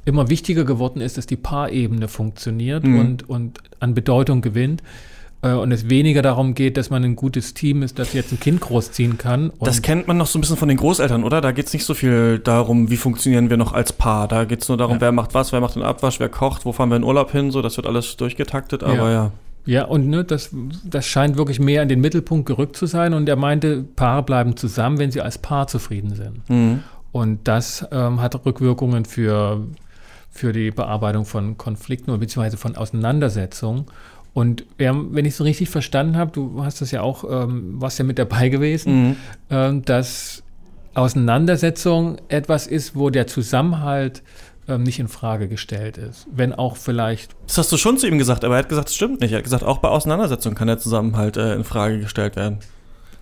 [0.07, 2.99] immer wichtiger geworden ist, dass die Paarebene funktioniert mhm.
[2.99, 4.83] und, und an Bedeutung gewinnt
[5.49, 8.61] und es weniger darum geht, dass man ein gutes Team ist, das jetzt ein Kind
[8.61, 9.53] großziehen kann.
[9.61, 11.41] das kennt man noch so ein bisschen von den Großeltern, oder?
[11.41, 14.29] Da geht es nicht so viel darum, wie funktionieren wir noch als Paar.
[14.29, 15.01] Da geht es nur darum, ja.
[15.01, 17.51] wer macht was, wer macht den Abwasch, wer kocht, wo fahren wir in Urlaub hin.
[17.51, 19.11] So, das wird alles durchgetaktet, aber ja.
[19.11, 19.33] ja.
[19.67, 20.51] Ja, und ne, das,
[20.85, 23.15] das scheint wirklich mehr in den Mittelpunkt gerückt zu sein.
[23.15, 26.49] Und er meinte, Paare bleiben zusammen, wenn sie als Paar zufrieden sind.
[26.49, 26.83] Mhm.
[27.13, 29.67] Und das ähm, hat Rückwirkungen für,
[30.31, 33.87] für die Bearbeitung von Konflikten oder beziehungsweise von Auseinandersetzungen.
[34.33, 37.81] Und ja, wenn ich es so richtig verstanden habe, du hast das ja auch, ähm,
[37.81, 39.17] warst ja mit dabei gewesen, mhm.
[39.51, 40.43] ähm, dass
[40.95, 44.23] Auseinandersetzung etwas ist, wo der Zusammenhalt
[44.69, 46.27] ähm, nicht in Frage gestellt ist.
[46.31, 47.35] Wenn auch vielleicht.
[47.47, 49.33] Das hast du schon zu ihm gesagt, aber er hat gesagt, es stimmt nicht.
[49.33, 52.59] Er hat gesagt, auch bei Auseinandersetzung kann der Zusammenhalt äh, in Frage gestellt werden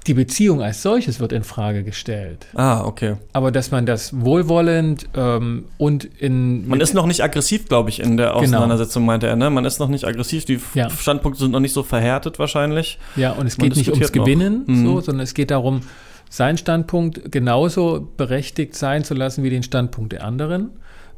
[0.08, 2.46] die Beziehung als solches wird in Frage gestellt.
[2.54, 3.16] Ah, okay.
[3.32, 6.66] Aber dass man das wohlwollend ähm, und in.
[6.66, 8.38] Man ist noch nicht aggressiv, glaube ich, in der genau.
[8.38, 9.12] Auseinandersetzung, genau.
[9.12, 9.50] meinte er, ne?
[9.50, 10.88] Man ist noch nicht aggressiv, die ja.
[10.90, 12.98] Standpunkte sind noch nicht so verhärtet wahrscheinlich.
[13.16, 14.86] Ja, und es man geht nicht ums Gewinnen, mhm.
[14.86, 15.82] so, sondern es geht darum,
[16.30, 20.70] seinen Standpunkt genauso berechtigt sein zu lassen wie den Standpunkt der anderen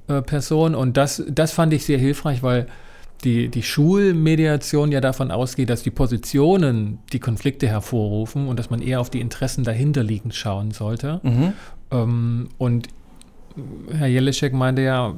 [0.08, 0.74] äh, Person.
[0.74, 2.66] Und das, das fand ich sehr hilfreich, weil
[3.24, 8.82] die, die Schulmediation ja davon ausgeht, dass die Positionen die Konflikte hervorrufen und dass man
[8.82, 11.20] eher auf die Interessen dahinterliegend schauen sollte.
[11.22, 11.52] Mhm.
[11.90, 12.88] Ähm, und
[13.92, 15.14] Herr Jeleschek meinte ja,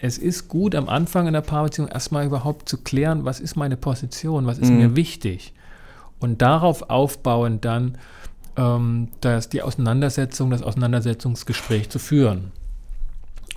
[0.00, 3.76] es ist gut am Anfang in der Paarbeziehung erstmal überhaupt zu klären, was ist meine
[3.76, 4.78] Position, was ist mhm.
[4.78, 5.52] mir wichtig.
[6.18, 7.98] Und darauf aufbauend dann
[8.56, 12.52] ähm, das, die Auseinandersetzung, das Auseinandersetzungsgespräch zu führen.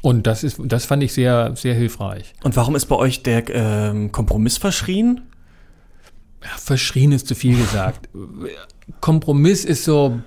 [0.01, 2.33] Und das ist, das fand ich sehr, sehr hilfreich.
[2.43, 5.21] Und warum ist bei euch der ähm, Kompromiss verschrien?
[6.41, 8.07] Ja, verschrien ist zu viel gesagt.
[9.01, 10.19] Kompromiss ist so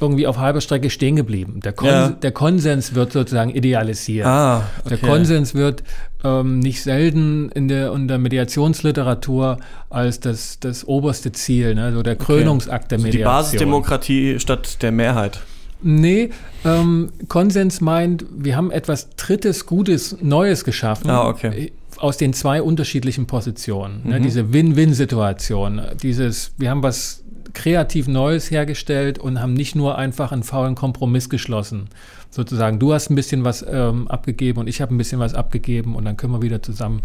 [0.00, 1.60] irgendwie auf halber Strecke stehen geblieben.
[1.60, 2.08] Der, Kon ja.
[2.08, 4.26] der Konsens wird sozusagen idealisiert.
[4.26, 4.88] Ah, okay.
[4.90, 5.84] Der Konsens wird
[6.24, 9.58] ähm, nicht selten in der, in der Mediationsliteratur
[9.90, 11.84] als das, das oberste Ziel, ne?
[11.84, 12.96] also der Krönungsakt okay.
[12.96, 13.26] der Mediation.
[13.28, 15.40] Also die Basisdemokratie statt der Mehrheit.
[15.84, 16.30] Nee,
[16.64, 21.10] ähm, Konsens meint, wir haben etwas Drittes, Gutes, Neues geschaffen.
[21.10, 21.66] Ah, okay.
[21.66, 23.98] Äh, aus den zwei unterschiedlichen Positionen.
[23.98, 24.04] Ne?
[24.04, 24.10] Mhm.
[24.10, 25.82] Ne, diese Win-Win-Situation.
[26.02, 31.28] Dieses, wir haben was kreativ Neues hergestellt und haben nicht nur einfach einen faulen Kompromiss
[31.28, 31.88] geschlossen.
[32.30, 35.94] Sozusagen, du hast ein bisschen was ähm, abgegeben und ich habe ein bisschen was abgegeben
[35.94, 37.02] und dann können wir wieder zusammen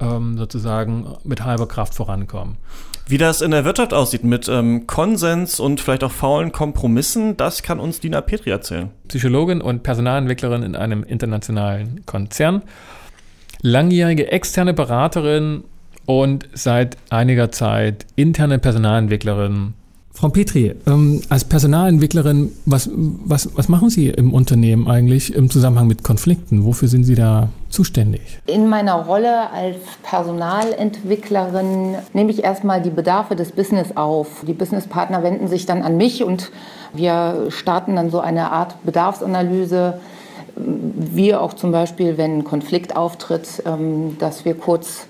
[0.00, 2.56] ähm, sozusagen mit halber Kraft vorankommen.
[3.06, 7.62] Wie das in der Wirtschaft aussieht mit ähm, Konsens und vielleicht auch faulen Kompromissen, das
[7.62, 8.90] kann uns Dina Petri erzählen.
[9.08, 12.62] Psychologin und Personalentwicklerin in einem internationalen Konzern,
[13.62, 15.64] langjährige externe Beraterin
[16.06, 19.74] und seit einiger Zeit interne Personalentwicklerin
[20.20, 25.86] Frau Petri, ähm, als Personalentwicklerin, was, was, was machen Sie im Unternehmen eigentlich im Zusammenhang
[25.86, 26.66] mit Konflikten?
[26.66, 28.20] Wofür sind Sie da zuständig?
[28.44, 34.44] In meiner Rolle als Personalentwicklerin nehme ich erstmal die Bedarfe des Business auf.
[34.46, 36.52] Die Businesspartner wenden sich dann an mich und
[36.92, 40.00] wir starten dann so eine Art Bedarfsanalyse.
[40.54, 45.06] Wir auch zum Beispiel, wenn ein Konflikt auftritt, ähm, dass wir kurz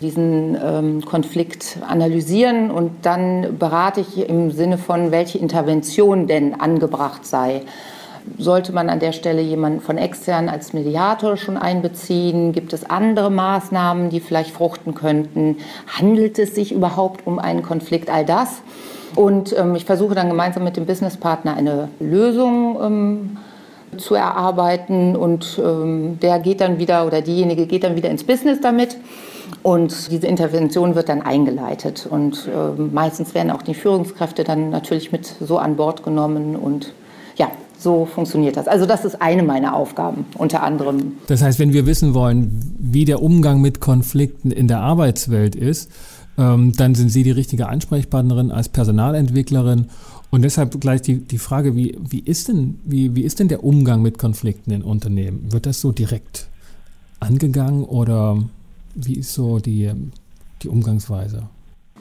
[0.00, 7.24] diesen ähm, Konflikt analysieren und dann berate ich im Sinne von, welche Intervention denn angebracht
[7.26, 7.62] sei.
[8.38, 12.52] Sollte man an der Stelle jemanden von extern als Mediator schon einbeziehen?
[12.52, 15.58] Gibt es andere Maßnahmen, die vielleicht fruchten könnten?
[15.86, 18.10] Handelt es sich überhaupt um einen Konflikt?
[18.10, 18.62] All das.
[19.14, 23.36] Und ähm, ich versuche dann gemeinsam mit dem Businesspartner eine Lösung ähm,
[23.96, 28.60] zu erarbeiten und ähm, der geht dann wieder oder diejenige geht dann wieder ins Business
[28.60, 28.96] damit.
[29.62, 32.06] Und diese Intervention wird dann eingeleitet.
[32.08, 36.56] Und äh, meistens werden auch die Führungskräfte dann natürlich mit so an Bord genommen.
[36.56, 36.92] Und
[37.36, 38.68] ja, so funktioniert das.
[38.68, 41.14] Also das ist eine meiner Aufgaben, unter anderem.
[41.26, 45.90] Das heißt, wenn wir wissen wollen, wie der Umgang mit Konflikten in der Arbeitswelt ist,
[46.38, 49.86] ähm, dann sind Sie die richtige Ansprechpartnerin als Personalentwicklerin.
[50.30, 53.64] Und deshalb gleich die, die Frage, wie, wie, ist denn, wie, wie ist denn der
[53.64, 55.52] Umgang mit Konflikten in Unternehmen?
[55.52, 56.48] Wird das so direkt
[57.20, 58.38] angegangen oder
[58.96, 59.92] wie ist so die,
[60.62, 61.42] die Umgangsweise?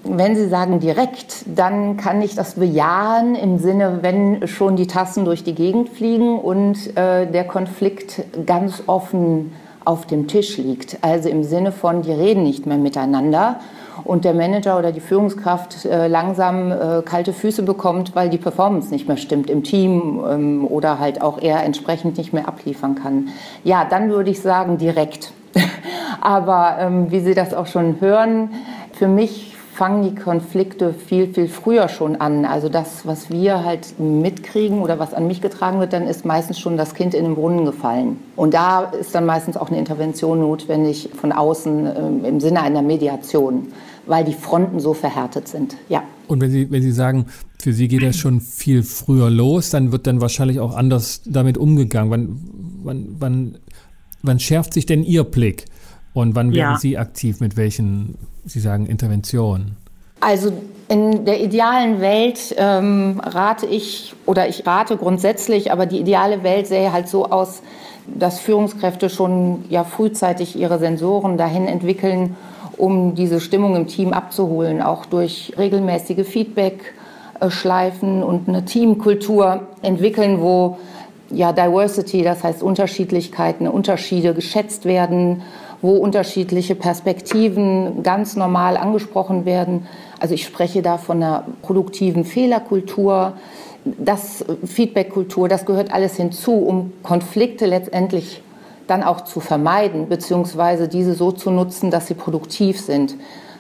[0.08, 5.26] Wenn Sie sagen direkt, dann kann ich das bejahen im Sinne, wenn schon die Tassen
[5.26, 9.52] durch die Gegend fliegen und äh, der Konflikt ganz offen
[9.84, 11.00] auf dem Tisch liegt.
[11.02, 13.60] Also im Sinne von, die reden nicht mehr miteinander
[14.04, 18.92] und der Manager oder die Führungskraft äh, langsam äh, kalte Füße bekommt, weil die Performance
[18.92, 23.30] nicht mehr stimmt im Team ähm, oder halt auch er entsprechend nicht mehr abliefern kann.
[23.64, 25.34] Ja, dann würde ich sagen direkt.
[26.22, 28.50] Aber ähm, wie Sie das auch schon hören,
[28.94, 32.46] für mich fangen die Konflikte viel, viel früher schon an.
[32.46, 36.60] Also das, was wir halt mitkriegen oder was an mich getragen wird, dann ist meistens
[36.60, 38.18] schon das Kind in den Brunnen gefallen.
[38.38, 41.86] Und da ist dann meistens auch eine Intervention notwendig von außen
[42.24, 43.68] äh, im Sinne einer Mediation,
[44.06, 45.76] weil die Fronten so verhärtet sind.
[45.90, 46.04] Ja.
[46.28, 47.26] Und wenn Sie, wenn Sie sagen,
[47.60, 51.58] für Sie geht das schon viel früher los, dann wird dann wahrscheinlich auch anders damit
[51.58, 52.12] umgegangen.
[52.12, 52.40] Wann,
[52.84, 53.58] wann, wann,
[54.26, 55.66] wann schärft sich denn Ihr Blick?
[56.14, 56.78] Und wann werden ja.
[56.78, 59.76] Sie aktiv mit welchen, Sie sagen, Interventionen?
[60.22, 60.54] Also
[60.88, 66.68] in der idealen Welt ähm, rate ich, oder ich rate grundsätzlich, aber die ideale Welt
[66.68, 67.62] sähe halt so aus,
[68.08, 72.36] dass Führungskräfte schon ja frühzeitig ihre Sensoren dahin entwickeln,
[72.78, 80.78] um diese Stimmung im Team abzuholen, auch durch regelmäßige Feedback-Schleifen und eine Teamkultur entwickeln, wo
[81.36, 85.42] ja Diversity, das heißt Unterschiedlichkeiten, Unterschiede geschätzt werden,
[85.82, 89.88] wo unterschiedliche Perspektiven ganz normal angesprochen werden.
[90.20, 93.34] Also ich spreche da von einer produktiven Fehlerkultur,
[93.84, 98.42] das Feedbackkultur, das gehört alles hinzu, um Konflikte letztendlich
[98.88, 103.16] dann auch zu vermeiden, beziehungsweise diese so zu nutzen, dass sie produktiv sind.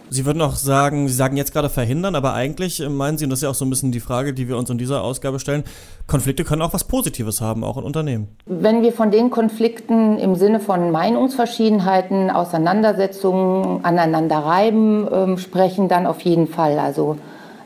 [0.09, 3.31] Sie würden auch sagen, Sie sagen jetzt gerade verhindern, aber eigentlich äh, meinen Sie, und
[3.31, 5.39] das ist ja auch so ein bisschen die Frage, die wir uns in dieser Ausgabe
[5.39, 5.63] stellen,
[6.07, 8.27] Konflikte können auch was Positives haben, auch in Unternehmen.
[8.45, 16.21] Wenn wir von den Konflikten im Sinne von Meinungsverschiedenheiten, Auseinandersetzungen, Aneinanderreiben ähm, sprechen, dann auf
[16.21, 16.77] jeden Fall.
[16.77, 17.17] Also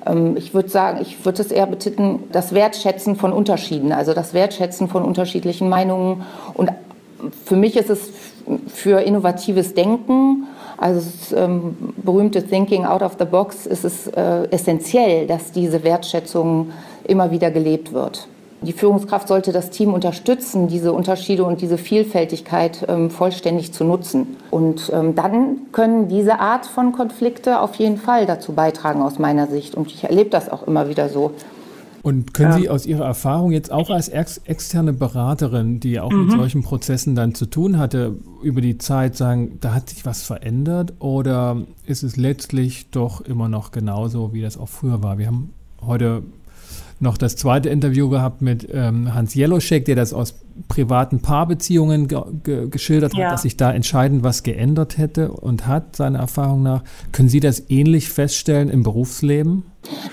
[0.05, 4.33] ähm, ich würde sagen, ich würde es eher betiteln, das Wertschätzen von Unterschieden, also das
[4.33, 6.23] Wertschätzen von unterschiedlichen Meinungen.
[6.53, 6.71] Und
[7.45, 8.09] für mich ist es
[8.67, 10.47] für innovatives Denken
[10.79, 15.83] also das ähm, berühmte Thinking out of the box ist es äh, essentiell, dass diese
[15.83, 16.71] Wertschätzung
[17.03, 18.27] immer wieder gelebt wird.
[18.61, 24.35] Die Führungskraft sollte das Team unterstützen, diese Unterschiede und diese Vielfältigkeit ähm, vollständig zu nutzen.
[24.51, 29.47] Und ähm, dann können diese Art von Konflikte auf jeden Fall dazu beitragen, aus meiner
[29.47, 29.75] Sicht.
[29.75, 31.31] Und ich erlebe das auch immer wieder so.
[32.01, 32.53] Und können.
[32.53, 36.27] Sie aus Ihrer Erfahrung jetzt auch als ex externe Beraterin, die ja auch mhm.
[36.27, 40.23] mit solchen Prozessen dann zu tun hatte, über die Zeit sagen, da hat sich was
[40.23, 45.17] verändert oder ist es letztlich doch immer noch genauso, wie das auch früher war?
[45.17, 45.53] Wir haben
[45.85, 46.23] heute
[46.99, 50.35] noch das zweite Interview gehabt mit ähm, Hans Jeloschek, der das aus
[50.67, 53.25] privaten Paarbeziehungen ge ge geschildert ja.
[53.25, 56.83] hat, dass sich da entscheidend was geändert hätte und hat, seiner Erfahrung nach.
[57.11, 59.63] Können Sie das ähnlich feststellen im Berufsleben?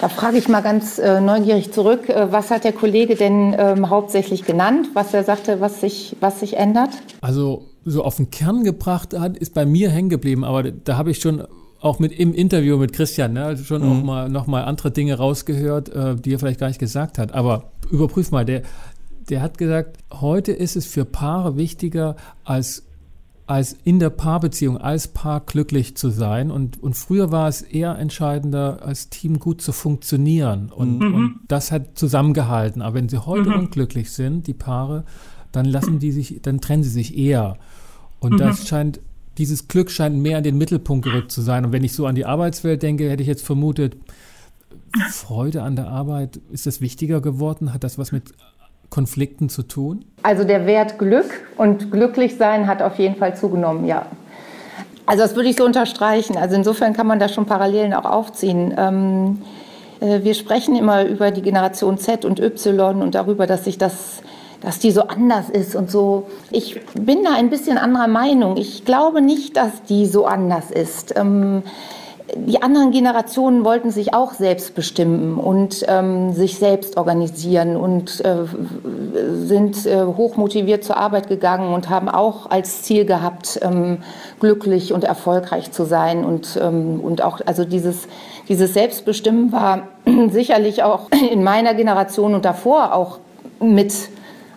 [0.01, 2.09] Da frage ich mal ganz äh, neugierig zurück.
[2.09, 6.41] Äh, was hat der Kollege denn ähm, hauptsächlich genannt, was er sagte, was sich, was
[6.41, 6.91] sich ändert?
[7.21, 11.11] Also so auf den Kern gebracht hat, ist bei mir hängen geblieben, aber da habe
[11.11, 11.47] ich schon
[11.87, 13.93] auch mit im Interview mit Christian ne, schon mhm.
[13.93, 17.33] auch mal noch mal andere Dinge rausgehört, äh, die er vielleicht gar nicht gesagt hat.
[17.33, 18.63] Aber überprüf mal, der,
[19.29, 22.85] der hat gesagt, heute ist es für Paare wichtiger, als,
[23.47, 26.51] als in der Paarbeziehung, als Paar glücklich zu sein.
[26.51, 30.71] Und, und früher war es eher entscheidender, als Team gut zu funktionieren.
[30.71, 31.15] Und, mhm.
[31.15, 32.83] und das hat zusammengehalten.
[32.83, 33.61] Aber wenn sie heute mhm.
[33.61, 35.05] unglücklich sind, die Paare,
[35.53, 37.59] dann lassen die sich, dann trennen sie sich eher.
[38.19, 38.39] Und mhm.
[38.39, 39.01] das scheint
[39.39, 41.65] dieses Glück scheint mehr in den Mittelpunkt gerückt zu sein.
[41.65, 43.97] Und wenn ich so an die Arbeitswelt denke, hätte ich jetzt vermutet,
[45.11, 47.75] Freude an der Arbeit, ist das wichtiger geworden?
[47.75, 48.33] Hat das was mit
[48.89, 50.05] Konflikten zu tun?
[50.23, 54.07] Also der Wert Glück und glücklich sein hat auf jeden Fall zugenommen, ja.
[55.05, 56.37] Also das würde ich so unterstreichen.
[56.37, 58.75] Also insofern kann man da schon Parallelen auch aufziehen.
[58.77, 59.43] Ähm,
[60.01, 64.23] äh, wir sprechen immer über die Generation Z und Y und darüber, dass sich das
[64.67, 66.27] dass die so anders ist und so.
[66.51, 68.57] Ich bin da ein bisschen anderer Meinung.
[68.57, 71.17] Ich glaube nicht, dass die so anders ist.
[71.17, 71.63] Ähm,
[72.35, 78.39] die anderen Generationen wollten sich auch selbst bestimmen und ähm, sich selbst organisieren und äh,
[79.37, 83.99] sind äh, hochmotiviert zur Arbeit gegangen und haben auch als Ziel gehabt, ähm,
[84.41, 86.25] glücklich und erfolgreich zu sein.
[86.25, 88.09] Und, ähm, und auch, also dieses,
[88.49, 89.83] dieses Selbstbestimmen war
[90.31, 93.21] sicherlich auch in meiner Generation und davor auch
[93.61, 93.93] mit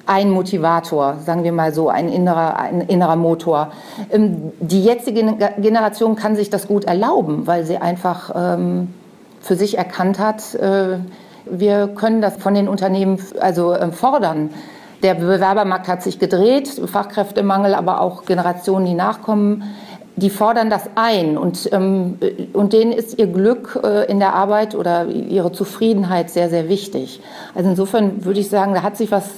[0.09, 3.71] ein Motivator, sagen wir mal so, ein innerer, ein innerer Motor.
[4.09, 8.93] Ähm, die jetzige Generation kann sich das gut erlauben, weil sie einfach ähm,
[9.39, 10.97] für sich erkannt hat, äh,
[11.45, 14.49] wir können das von den Unternehmen also äh, fordern.
[15.03, 19.63] Der Bewerbermarkt hat sich gedreht, Fachkräftemangel, aber auch Generationen, die nachkommen,
[20.15, 22.17] die fordern das ein und, ähm,
[22.51, 27.21] und denen ist ihr Glück äh, in der Arbeit oder ihre Zufriedenheit sehr, sehr wichtig.
[27.55, 29.29] Also insofern würde ich sagen, da hat sich was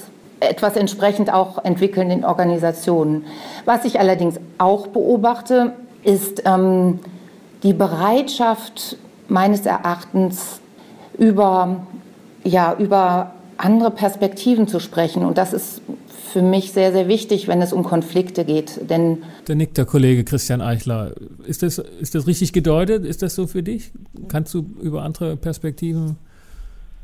[0.42, 3.24] etwas entsprechend auch entwickeln in Organisationen.
[3.64, 7.00] Was ich allerdings auch beobachte, ist ähm,
[7.62, 8.96] die Bereitschaft
[9.28, 10.60] meines Erachtens
[11.18, 11.86] über,
[12.44, 15.24] ja, über andere Perspektiven zu sprechen.
[15.24, 15.82] Und das ist
[16.32, 18.88] für mich sehr, sehr wichtig, wenn es um Konflikte geht.
[18.88, 21.12] Denn der nickt der Kollege Christian Eichler.
[21.46, 23.04] Ist das, ist das richtig gedeutet?
[23.04, 23.92] Ist das so für dich?
[24.28, 26.16] Kannst du über andere Perspektiven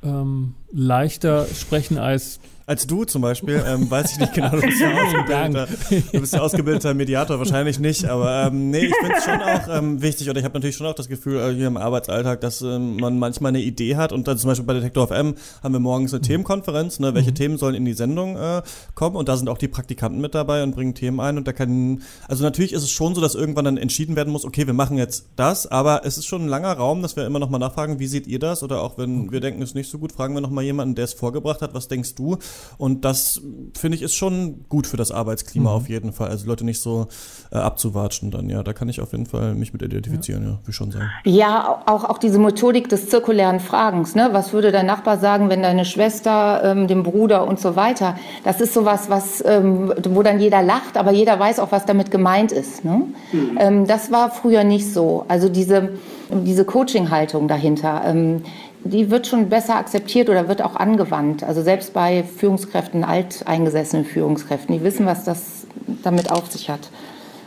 [0.03, 4.78] ähm, leichter sprechen als als du zum Beispiel, ähm, weiß ich nicht genau, du bist
[4.78, 5.68] ja ausgebildeter,
[6.12, 9.78] du bist ja ausgebildeter Mediator, wahrscheinlich nicht, aber ähm, nee, ich finde es schon auch
[9.78, 12.61] ähm, wichtig oder ich habe natürlich schon auch das Gefühl äh, hier im Arbeitsalltag, dass
[12.61, 15.81] ähm, man manchmal eine Idee hat und dann zum Beispiel bei Detektor FM haben wir
[15.81, 16.24] morgens eine mhm.
[16.26, 17.37] Themenkonferenz, ne, welche mhm.
[17.37, 18.61] Themen sollen in die Sendung äh,
[18.94, 21.54] kommen und da sind auch die Praktikanten mit dabei und bringen Themen ein und da
[21.54, 24.74] kann, also natürlich ist es schon so, dass irgendwann dann entschieden werden muss, okay, wir
[24.74, 27.59] machen jetzt das, aber es ist schon ein langer Raum, dass wir immer noch mal
[27.59, 30.12] nachfragen, wie seht ihr das oder auch wenn wir denken, es ist nicht so gut,
[30.12, 32.37] fragen wir noch mal jemanden, der es vorgebracht hat, was denkst du?
[32.76, 33.40] Und das,
[33.76, 35.76] finde ich, ist schon gut für das Arbeitsklima mhm.
[35.76, 36.28] auf jeden Fall.
[36.28, 37.08] Also Leute nicht so
[37.50, 38.62] äh, abzuwatschen dann, ja.
[38.62, 41.10] Da kann ich auf jeden Fall mich mit identifizieren, ja, ja wie schon sagen.
[41.24, 44.14] Ja, auch, auch diese Methodik des zirkulären Fragens.
[44.14, 44.28] Ne?
[44.32, 48.16] Was würde dein Nachbar sagen, wenn deine Schwester, ähm, dem Bruder und so weiter?
[48.44, 52.10] Das ist sowas, was, ähm, wo dann jeder lacht, aber jeder weiß auch, was damit
[52.10, 52.84] gemeint ist.
[52.84, 53.02] Ne?
[53.32, 53.58] Mhm.
[53.60, 55.24] Ähm, das war früher nicht so.
[55.28, 55.90] Also diese,
[56.30, 58.02] diese Coaching-Haltung dahinter.
[58.04, 58.42] Ähm,
[58.84, 61.42] die wird schon besser akzeptiert oder wird auch angewandt.
[61.42, 65.66] Also selbst bei Führungskräften, alteingesessenen Führungskräften, die wissen, was das
[66.02, 66.90] damit auf sich hat.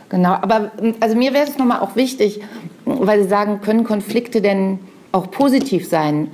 [0.08, 2.42] Genau, aber also mir wäre es nochmal auch wichtig,
[2.84, 4.78] weil Sie sagen, können Konflikte denn
[5.10, 6.28] auch positiv sein?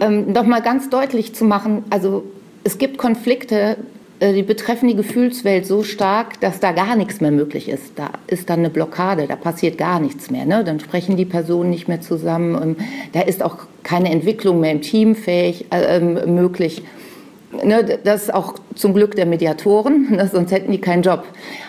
[0.00, 2.24] Ähm, nochmal ganz deutlich zu machen, also
[2.64, 3.76] es gibt Konflikte,
[4.22, 7.92] die betreffen die Gefühlswelt so stark, dass da gar nichts mehr möglich ist.
[7.96, 10.44] Da ist dann eine Blockade, da passiert gar nichts mehr.
[10.44, 10.62] Ne?
[10.62, 12.76] Dann sprechen die Personen nicht mehr zusammen.
[13.12, 16.82] Da ist auch keine Entwicklung mehr im Team fähig, äh, ähm, möglich.
[17.64, 21.24] Ne, das ist auch zum Glück der Mediatoren, ne, sonst hätten die keinen Job.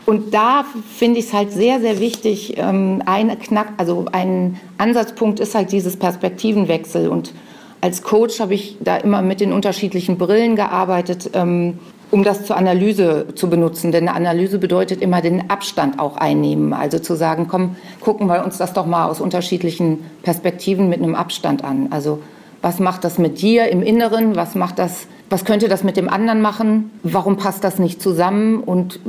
[0.06, 0.64] Und da
[0.96, 5.72] finde ich es halt sehr, sehr wichtig, ähm, ein Knack, also ein Ansatzpunkt ist halt
[5.74, 7.10] dieses Perspektivenwechsel.
[7.10, 7.34] Und
[7.82, 11.32] als Coach habe ich da immer mit den unterschiedlichen Brillen gearbeitet.
[11.34, 11.80] Ähm,
[12.14, 13.92] um das zur Analyse zu benutzen.
[13.92, 16.72] Denn eine Analyse bedeutet immer den Abstand auch einnehmen.
[16.72, 21.16] Also zu sagen, komm, gucken wir uns das doch mal aus unterschiedlichen Perspektiven mit einem
[21.16, 21.88] Abstand an.
[21.90, 22.22] Also
[22.62, 24.36] was macht das mit dir im Inneren?
[24.36, 26.92] Was macht das, was könnte das mit dem anderen machen?
[27.02, 28.60] Warum passt das nicht zusammen?
[28.60, 29.00] Und,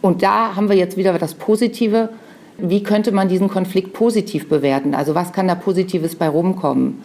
[0.00, 2.08] und da haben wir jetzt wieder das Positive.
[2.56, 4.94] Wie könnte man diesen Konflikt positiv bewerten?
[4.94, 7.02] Also was kann da Positives bei rumkommen?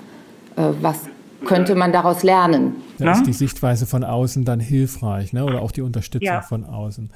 [0.55, 1.01] Äh, was
[1.45, 2.75] könnte man daraus lernen.
[2.97, 5.45] Da ist die Sichtweise von außen dann hilfreich, ne?
[5.45, 6.41] oder auch die Unterstützung ja.
[6.41, 7.09] von außen.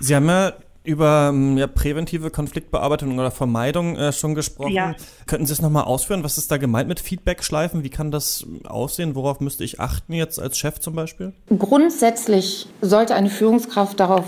[0.00, 0.52] Sie haben ja
[0.86, 4.72] über ähm, ja, präventive Konfliktbearbeitung oder Vermeidung äh, schon gesprochen.
[4.72, 4.94] Ja.
[5.26, 6.22] Könnten Sie es nochmal ausführen?
[6.22, 7.82] Was ist da gemeint mit Feedback-Schleifen?
[7.82, 9.14] Wie kann das aussehen?
[9.14, 11.32] Worauf müsste ich achten jetzt als Chef zum Beispiel?
[11.58, 14.24] Grundsätzlich sollte eine Führungskraft darauf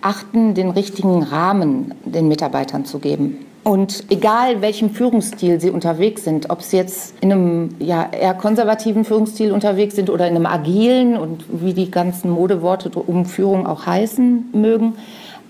[0.00, 3.44] achten, den richtigen Rahmen den Mitarbeitern zu geben.
[3.64, 9.04] Und egal welchem Führungsstil sie unterwegs sind, ob sie jetzt in einem ja, eher konservativen
[9.04, 13.84] Führungsstil unterwegs sind oder in einem agilen und wie die ganzen Modeworte um Führung auch
[13.84, 14.94] heißen mögen,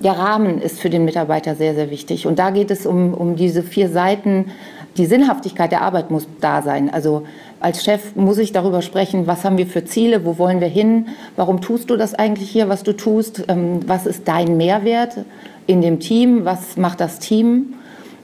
[0.01, 2.27] der Rahmen ist für den Mitarbeiter sehr, sehr wichtig.
[2.27, 4.47] Und da geht es um, um diese vier Seiten.
[4.97, 6.91] Die Sinnhaftigkeit der Arbeit muss da sein.
[6.91, 7.25] Also
[7.61, 11.09] als Chef muss ich darüber sprechen, was haben wir für Ziele, wo wollen wir hin,
[11.37, 15.19] warum tust du das eigentlich hier, was du tust, ähm, was ist dein Mehrwert
[15.67, 17.75] in dem Team, was macht das Team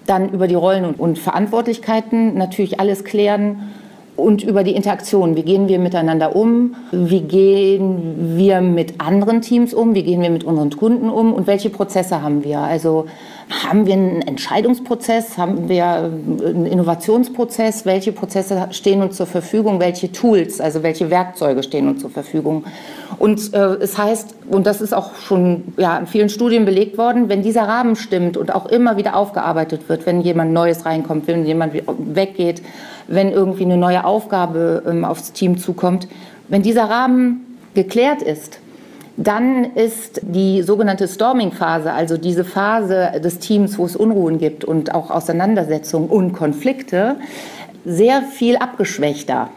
[0.06, 3.70] dann über die Rollen und, Verantwortlichkeiten natürlich alles klären
[4.16, 5.36] und über die Interaktion.
[5.36, 6.76] Wie gehen wir miteinander um?
[6.92, 9.94] Wie gehen wir mit anderen Teams um?
[9.94, 11.32] Wie gehen wir mit unseren Kunden um?
[11.32, 12.60] Und welche Prozesse haben wir?
[12.60, 13.06] Also
[13.50, 20.10] haben wir einen Entscheidungsprozess, haben wir einen Innovationsprozess, welche Prozesse stehen uns zur Verfügung, welche
[20.12, 22.64] Tools, also welche Werkzeuge stehen uns zur Verfügung.
[23.18, 27.28] Und äh, es heißt, und das ist auch schon ja, in vielen Studien belegt worden,
[27.28, 31.44] wenn dieser Rahmen stimmt und auch immer wieder aufgearbeitet wird, wenn jemand Neues reinkommt, wenn
[31.44, 32.62] jemand weggeht,
[33.06, 36.08] wenn irgendwie eine neue Aufgabe ähm, aufs Team zukommt,
[36.48, 38.60] wenn dieser Rahmen geklärt ist,
[39.16, 44.94] dann ist die sogenannte Storming-Phase, also diese Phase des Teams, wo es Unruhen gibt und
[44.94, 47.16] auch Auseinandersetzungen und Konflikte,
[47.84, 49.50] sehr viel abgeschwächter.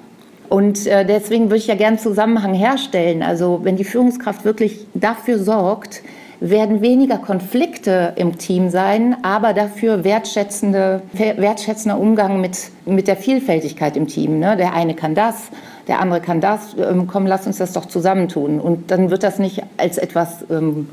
[0.50, 3.24] Und äh, deswegen würde ich ja gerne Zusammenhang herstellen.
[3.24, 6.02] Also wenn die Führungskraft wirklich dafür sorgt,
[6.40, 13.98] werden weniger Konflikte im Team sein, aber dafür wertschätzende, wertschätzender Umgang mit, mit der Vielfältigkeit
[13.98, 14.40] im Team.
[14.40, 14.56] Ne?
[14.56, 15.50] Der eine kann das,
[15.88, 18.60] der andere kann das, ähm, komm, lass uns das doch zusammentun.
[18.60, 20.90] Und dann wird das nicht als etwas ähm,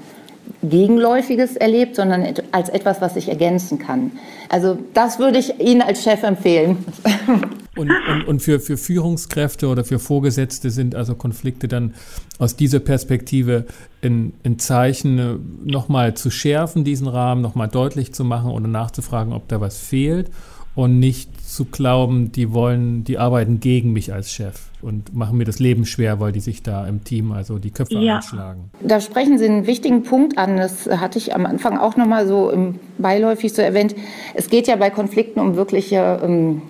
[0.63, 4.13] Gegenläufiges erlebt, sondern als etwas, was ich ergänzen kann.
[4.49, 6.79] Also das würde ich Ihnen als Chef empfehlen.
[7.77, 11.95] Und, und, und für, für Führungskräfte oder für Vorgesetzte sind also Konflikte dann
[12.39, 13.67] aus dieser Perspektive
[14.01, 15.35] ein, ein Zeichen, äh,
[15.69, 20.31] nochmal zu schärfen, diesen Rahmen, nochmal deutlich zu machen oder nachzufragen, ob da was fehlt
[20.75, 25.45] und nicht zu glauben, die wollen, die arbeiten gegen mich als Chef und machen mir
[25.45, 28.17] das Leben schwer, weil die sich da im Team also die Köpfe ja.
[28.17, 28.71] einschlagen.
[28.83, 30.57] Da sprechen Sie einen wichtigen Punkt an.
[30.57, 33.95] Das hatte ich am Anfang auch noch mal so im, beiläufig so erwähnt.
[34.35, 36.63] Es geht ja bei Konflikten um wirkliche ähm,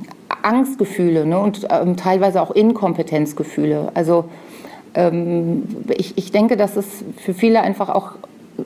[0.43, 3.91] Angstgefühle ne, und ähm, teilweise auch Inkompetenzgefühle.
[3.95, 4.27] Also
[4.95, 5.65] ähm,
[5.97, 6.87] ich, ich denke, dass es
[7.17, 8.13] für viele einfach auch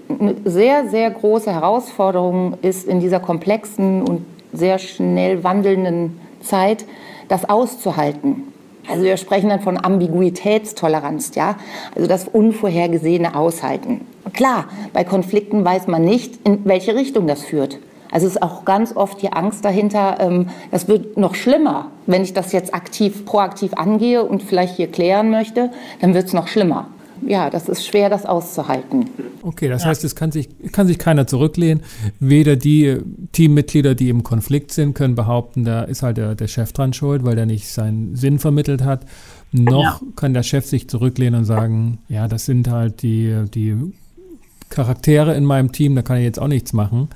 [0.09, 6.85] eine sehr, sehr große Herausforderung ist, in dieser komplexen und sehr schnell wandelnden Zeit,
[7.29, 8.45] das auszuhalten.
[8.89, 11.57] Also wir sprechen dann von Ambiguitätstoleranz, ja,
[11.95, 14.07] also das Unvorhergesehene aushalten.
[14.33, 17.79] Klar, bei Konflikten weiß man nicht, in welche Richtung das führt.
[18.11, 22.23] Also es ist auch ganz oft die Angst dahinter, ähm, das wird noch schlimmer, wenn
[22.23, 25.71] ich das jetzt aktiv, proaktiv angehe und vielleicht hier klären möchte,
[26.01, 26.89] dann wird es noch schlimmer
[27.27, 29.11] ja, das ist schwer, das auszuhalten.
[29.43, 29.89] Okay, das ja.
[29.89, 31.83] heißt, es kann sich, kann sich keiner zurücklehnen.
[32.21, 32.99] Weder die
[33.33, 37.25] Teammitglieder, die im Konflikt sind, können behaupten, da ist halt der, der Chef dran schuld,
[37.25, 39.05] weil der nicht seinen Sinn vermittelt hat.
[39.53, 40.09] Noch ja.
[40.17, 43.77] kann der Chef sich zurücklehnen und sagen, ja, das sind halt die, die
[44.69, 47.09] Charaktere in meinem Team, da kann ich jetzt auch nichts machen,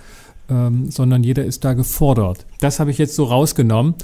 [0.48, 2.46] ähm, sondern jeder ist da gefordert.
[2.60, 3.94] Das habe ich jetzt so rausgenommen.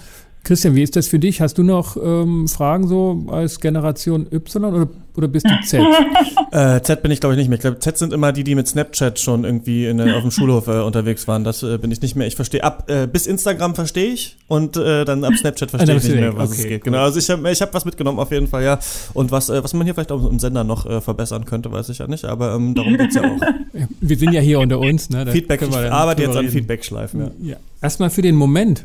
[0.44, 1.40] Christian, wie ist das für dich?
[1.40, 5.82] Hast du noch ähm, Fragen so als Generation Y oder, oder bist du Z?
[6.52, 7.56] äh, Z bin ich glaube ich nicht mehr.
[7.56, 10.68] Ich glaube, Z sind immer die, die mit Snapchat schon irgendwie in, auf dem Schulhof
[10.68, 11.44] äh, unterwegs waren.
[11.44, 12.26] Das äh, bin ich nicht mehr.
[12.26, 16.04] Ich verstehe ab äh, bis Instagram verstehe ich und äh, dann ab Snapchat verstehe ich
[16.04, 16.80] nicht mehr, was okay, es geht.
[16.80, 16.92] Cool.
[16.92, 17.04] Genau.
[17.04, 18.78] Also ich habe ich hab was mitgenommen auf jeden Fall, ja.
[19.12, 21.98] Und was äh, was man hier vielleicht auch im Sender noch verbessern könnte, weiß ich
[21.98, 22.24] ja nicht.
[22.24, 23.40] Aber ähm, darum geht's ja auch.
[24.00, 25.10] Wir sind ja hier unter uns.
[25.10, 25.26] Ne?
[25.26, 25.62] Feedback.
[25.62, 27.20] Ich arbeite jetzt an Feedback-Schleifen.
[27.20, 27.30] Ja.
[27.42, 27.56] ja.
[27.82, 28.84] Erstmal für den Moment.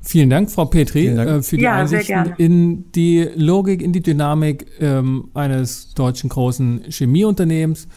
[0.00, 1.28] Vielen Dank, Frau Petri, Dank.
[1.28, 6.84] Äh, für die ja, Einsichten in die Logik, in die Dynamik ähm, eines deutschen großen
[6.88, 7.88] Chemieunternehmens.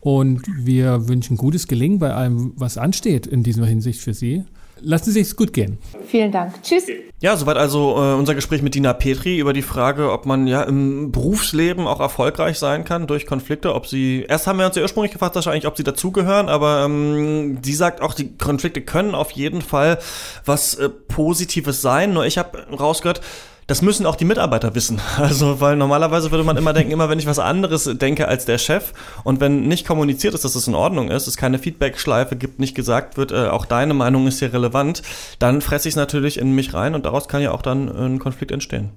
[0.00, 4.44] Und wir wünschen gutes Gelingen bei allem, was ansteht in dieser Hinsicht für Sie.
[4.80, 5.78] Lassen Sie es gut gehen.
[6.06, 6.62] Vielen Dank.
[6.62, 6.86] Tschüss.
[7.20, 10.62] Ja, soweit also äh, unser Gespräch mit Dina Petri über die Frage, ob man ja
[10.62, 13.74] im Berufsleben auch erfolgreich sein kann durch Konflikte.
[13.74, 17.58] Ob sie, erst haben wir uns ja ursprünglich gefragt, wahrscheinlich, ob sie dazugehören, aber ähm,
[17.62, 19.98] sie sagt auch, die Konflikte können auf jeden Fall
[20.44, 22.12] was äh, Positives sein.
[22.12, 23.20] Nur ich habe rausgehört,
[23.68, 25.00] das müssen auch die Mitarbeiter wissen.
[25.18, 28.56] Also, weil normalerweise würde man immer denken, immer wenn ich was anderes denke als der
[28.56, 28.92] Chef
[29.24, 32.74] und wenn nicht kommuniziert ist, dass es in Ordnung ist, es keine Feedback-Schleife gibt, nicht
[32.74, 35.02] gesagt wird, äh, auch deine Meinung ist hier relevant,
[35.38, 38.18] dann fresse ich es natürlich in mich rein und daraus kann ja auch dann ein
[38.18, 38.90] Konflikt entstehen.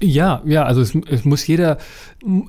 [0.00, 1.78] Ja, ja, also es, es muss jeder,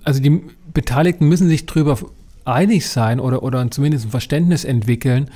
[0.04, 0.42] also die
[0.74, 1.98] Beteiligten müssen sich drüber
[2.46, 5.32] einig sein oder, oder zumindest ein Verständnis entwickeln,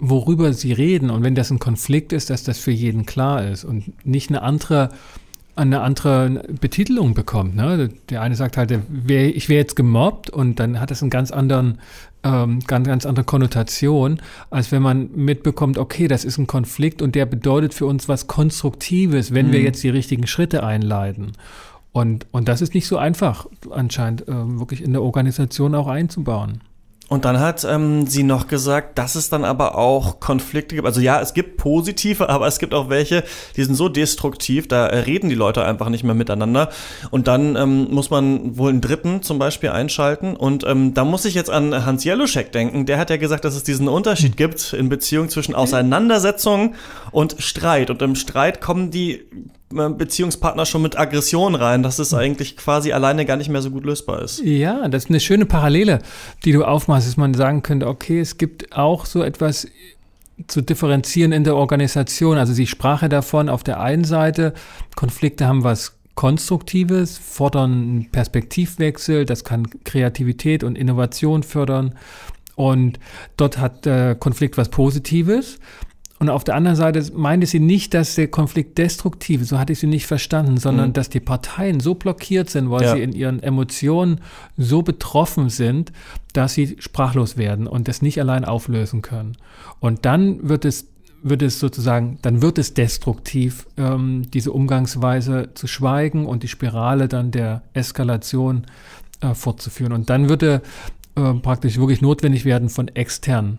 [0.00, 1.10] worüber sie reden.
[1.10, 4.42] Und wenn das ein Konflikt ist, dass das für jeden klar ist und nicht eine
[4.42, 4.90] andere
[5.60, 7.54] eine andere Betitelung bekommt.
[7.54, 7.90] Ne?
[8.08, 11.78] Der eine sagt halt, ich wäre jetzt gemobbt und dann hat das einen ganz anderen,
[12.22, 17.14] ähm, ganz, ganz andere Konnotation, als wenn man mitbekommt, okay, das ist ein Konflikt und
[17.14, 19.52] der bedeutet für uns was Konstruktives, wenn mhm.
[19.52, 21.32] wir jetzt die richtigen Schritte einleiten.
[21.92, 26.60] Und, und das ist nicht so einfach, anscheinend äh, wirklich in der Organisation auch einzubauen.
[27.10, 30.86] Und dann hat ähm, sie noch gesagt, dass es dann aber auch Konflikte gibt.
[30.86, 33.24] Also ja, es gibt positive, aber es gibt auch welche,
[33.56, 36.70] die sind so destruktiv, da äh, reden die Leute einfach nicht mehr miteinander.
[37.10, 40.36] Und dann ähm, muss man wohl einen Dritten zum Beispiel einschalten.
[40.36, 42.86] Und ähm, da muss ich jetzt an Hans Jeluschek denken.
[42.86, 46.76] Der hat ja gesagt, dass es diesen Unterschied gibt in Beziehung zwischen Auseinandersetzung
[47.10, 47.90] und Streit.
[47.90, 49.26] Und im Streit kommen die
[49.72, 53.84] Beziehungspartner schon mit Aggression rein, dass es eigentlich quasi alleine gar nicht mehr so gut
[53.84, 54.40] lösbar ist.
[54.42, 56.00] Ja, das ist eine schöne Parallele,
[56.44, 59.68] die du aufmachst, dass man sagen könnte, okay, es gibt auch so etwas
[60.48, 62.36] zu differenzieren in der Organisation.
[62.36, 64.54] Also sie sprach ja davon, auf der einen Seite,
[64.96, 71.94] Konflikte haben was Konstruktives, fordern Perspektivwechsel, das kann Kreativität und Innovation fördern.
[72.56, 72.98] Und
[73.36, 75.60] dort hat der Konflikt was Positives.
[76.20, 79.72] Und auf der anderen Seite meinte sie nicht, dass der Konflikt destruktiv ist, so hatte
[79.72, 80.92] ich sie nicht verstanden, sondern mhm.
[80.92, 82.94] dass die Parteien so blockiert sind, weil ja.
[82.94, 84.20] sie in ihren Emotionen
[84.58, 85.92] so betroffen sind,
[86.34, 89.38] dass sie sprachlos werden und das nicht allein auflösen können.
[89.80, 90.88] Und dann wird es
[91.22, 97.08] wird es sozusagen, dann wird es destruktiv, ähm, diese Umgangsweise zu schweigen und die Spirale
[97.08, 98.66] dann der Eskalation
[99.20, 99.92] äh, fortzuführen.
[99.92, 100.62] Und dann würde
[101.16, 103.58] äh, praktisch wirklich notwendig werden, von extern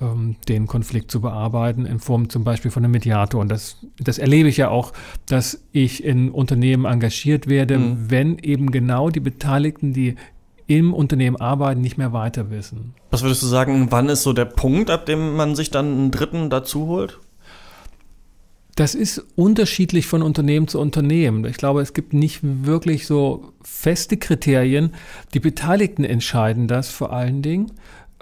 [0.00, 3.40] den Konflikt zu bearbeiten, in Form zum Beispiel von einem Mediator.
[3.40, 4.92] Und das, das erlebe ich ja auch,
[5.26, 8.10] dass ich in Unternehmen engagiert werde, mhm.
[8.10, 10.16] wenn eben genau die Beteiligten, die
[10.66, 12.94] im Unternehmen arbeiten, nicht mehr weiter wissen.
[13.10, 16.10] Was würdest du sagen, wann ist so der Punkt, ab dem man sich dann einen
[16.10, 17.20] Dritten dazu holt?
[18.74, 21.44] Das ist unterschiedlich von Unternehmen zu Unternehmen.
[21.44, 24.92] Ich glaube, es gibt nicht wirklich so feste Kriterien.
[25.32, 27.70] Die Beteiligten entscheiden das vor allen Dingen.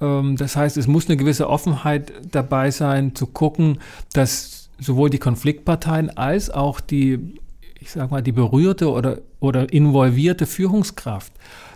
[0.03, 3.79] Ähm, das heißt, es muss eine gewisse Offenheit dabei sein, zu gucken,
[4.13, 7.37] dass sowohl die Konfliktparteien als auch die,
[7.79, 11.33] ich sag mal, die berührte oder, oder involvierte Führungskraft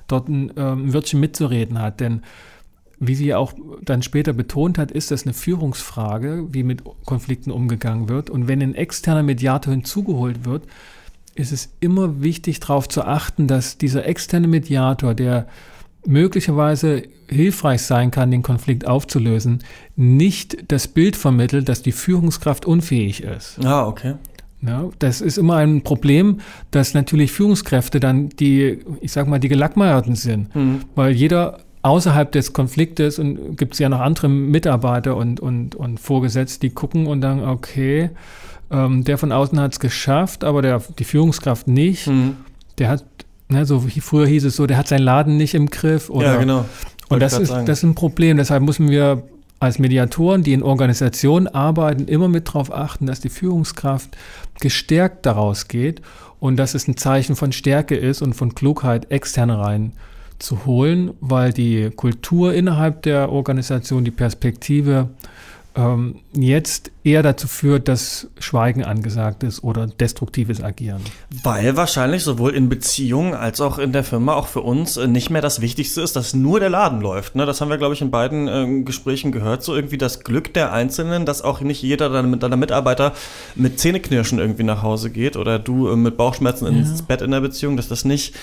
[0.08, 2.00] dort ein ähm, Wörtchen mitzureden hat.
[2.00, 2.22] Denn
[2.98, 3.52] wie sie auch
[3.82, 8.30] dann später betont hat, ist das eine Führungsfrage, wie mit Konflikten umgegangen wird.
[8.30, 10.64] Und wenn ein externer Mediator hinzugeholt wird,
[11.34, 15.46] ist es immer wichtig darauf zu achten, dass dieser externe Mediator, der
[16.06, 19.62] möglicherweise hilfreich sein kann, den Konflikt aufzulösen,
[19.96, 23.64] nicht das Bild vermittelt, dass die Führungskraft unfähig ist.
[23.64, 24.14] Ah, okay.
[24.62, 26.40] Ja, das ist immer ein Problem,
[26.70, 30.80] dass natürlich Führungskräfte dann die, ich sag mal, die Gelackmeierten sind, mhm.
[30.94, 36.00] weil jeder außerhalb des Konfliktes und gibt es ja noch andere Mitarbeiter und, und, und
[36.00, 38.10] Vorgesetzte, die gucken und dann, okay,
[38.70, 42.08] ähm, der von außen hat es geschafft, aber der, die Führungskraft nicht.
[42.08, 42.36] Mhm.
[42.78, 43.04] Der hat
[43.48, 46.10] Ne, so früher hieß es so, der hat seinen Laden nicht im Griff.
[46.10, 46.64] Oder, ja, genau.
[47.08, 48.36] Und das ist, das ist ein Problem.
[48.36, 49.22] Deshalb müssen wir
[49.60, 54.16] als Mediatoren, die in Organisationen arbeiten, immer mit darauf achten, dass die Führungskraft
[54.60, 56.02] gestärkt daraus geht
[56.40, 59.92] und dass es ein Zeichen von Stärke ist und von Klugheit, externe rein
[60.38, 65.08] zu holen, weil die Kultur innerhalb der Organisation, die Perspektive
[65.76, 71.02] ähm, jetzt eher dazu führt, dass Schweigen angesagt ist oder destruktives Agieren.
[71.42, 75.28] Weil wahrscheinlich sowohl in Beziehungen als auch in der Firma auch für uns äh, nicht
[75.28, 77.34] mehr das Wichtigste ist, dass nur der Laden läuft.
[77.34, 77.44] Ne?
[77.44, 79.62] Das haben wir, glaube ich, in beiden äh, Gesprächen gehört.
[79.62, 83.12] So irgendwie das Glück der Einzelnen, dass auch nicht jeder deiner, deiner Mitarbeiter
[83.54, 86.70] mit Zähneknirschen irgendwie nach Hause geht oder du äh, mit Bauchschmerzen ja.
[86.70, 88.34] ins Bett in der Beziehung, dass das nicht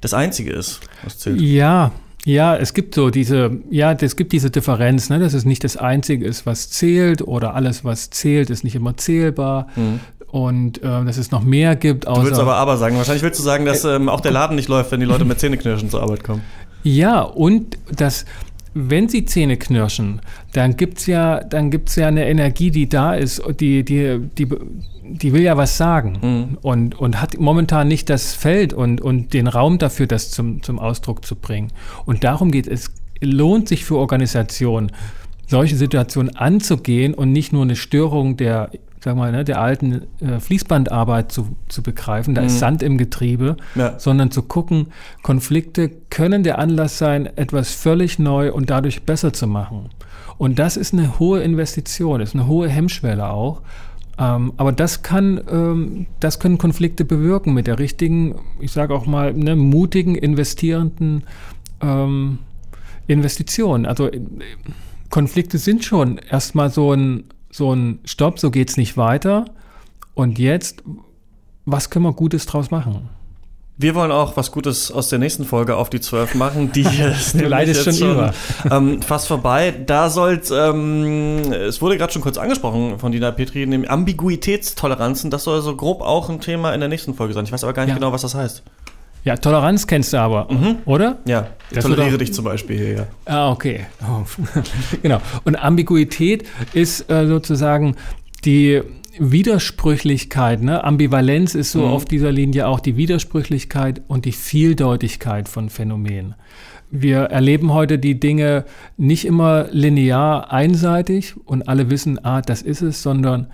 [0.00, 1.40] das Einzige ist, was zählt.
[1.42, 1.92] Ja,
[2.24, 5.76] ja, es gibt so diese, ja, es gibt diese Differenz, ne, dass es nicht das
[5.76, 9.68] Einzige ist, was zählt oder alles, was zählt, ist nicht immer zählbar.
[9.76, 10.00] Mhm.
[10.30, 12.06] Und äh, dass es noch mehr gibt.
[12.06, 12.96] Außer, du willst aber aber sagen.
[12.96, 15.40] Wahrscheinlich willst du sagen, dass ähm, auch der Laden nicht läuft, wenn die Leute mit
[15.40, 16.42] Zähneknirschen zur Arbeit kommen.
[16.84, 18.26] Ja, und dass
[18.74, 20.20] wenn sie Zähne knirschen,
[20.52, 24.48] dann gibt's ja, dann gibt's ja eine Energie, die da ist, die, die, die,
[25.02, 26.58] die will ja was sagen mhm.
[26.62, 30.78] und, und hat momentan nicht das Feld und, und den Raum dafür, das zum, zum
[30.78, 31.72] Ausdruck zu bringen.
[32.06, 34.92] Und darum geht es, lohnt sich für Organisationen,
[35.48, 38.70] solche Situationen anzugehen und nicht nur eine Störung der
[39.02, 42.46] sag mal, ne, der alten äh, Fließbandarbeit zu, zu begreifen, da mhm.
[42.48, 43.98] ist Sand im Getriebe, ja.
[43.98, 44.88] sondern zu gucken,
[45.22, 49.88] Konflikte können der Anlass sein, etwas völlig neu und dadurch besser zu machen.
[50.36, 53.62] Und das ist eine hohe Investition, ist eine hohe Hemmschwelle auch.
[54.18, 59.06] Ähm, aber das kann, ähm, das können Konflikte bewirken mit der richtigen, ich sage auch
[59.06, 61.24] mal, ne, mutigen, investierenden
[61.80, 62.38] ähm,
[63.06, 63.86] Investition.
[63.86, 64.20] Also äh,
[65.08, 69.46] Konflikte sind schon erstmal so ein so ein Stopp, so geht es nicht weiter.
[70.14, 70.82] Und jetzt,
[71.64, 73.08] was können wir Gutes draus machen?
[73.82, 76.70] Wir wollen auch was Gutes aus der nächsten Folge auf die 12 machen.
[76.70, 76.82] Die
[77.18, 78.30] ist leider schon, schon.
[78.70, 79.74] Ähm, fast vorbei.
[79.86, 85.30] Da soll ähm, es wurde gerade schon kurz angesprochen von Dina Petri, nämlich Ambiguitätstoleranzen.
[85.30, 87.46] Das soll so grob auch ein Thema in der nächsten Folge sein.
[87.46, 87.94] Ich weiß aber gar nicht ja.
[87.94, 88.62] genau, was das heißt.
[89.24, 90.78] Ja, Toleranz kennst du aber, mhm.
[90.86, 91.18] oder?
[91.26, 93.06] Ja, ich das toleriere dich zum Beispiel hier, ja.
[93.26, 93.86] Ah, okay.
[94.02, 94.24] Oh.
[95.02, 95.20] genau.
[95.44, 97.96] Und Ambiguität ist äh, sozusagen
[98.44, 98.82] die
[99.18, 100.82] Widersprüchlichkeit, ne?
[100.82, 101.92] Ambivalenz ist so mhm.
[101.92, 106.34] auf dieser Linie auch die Widersprüchlichkeit und die Vieldeutigkeit von Phänomenen.
[106.90, 108.64] Wir erleben heute die Dinge
[108.96, 113.48] nicht immer linear einseitig und alle wissen, ah, das ist es, sondern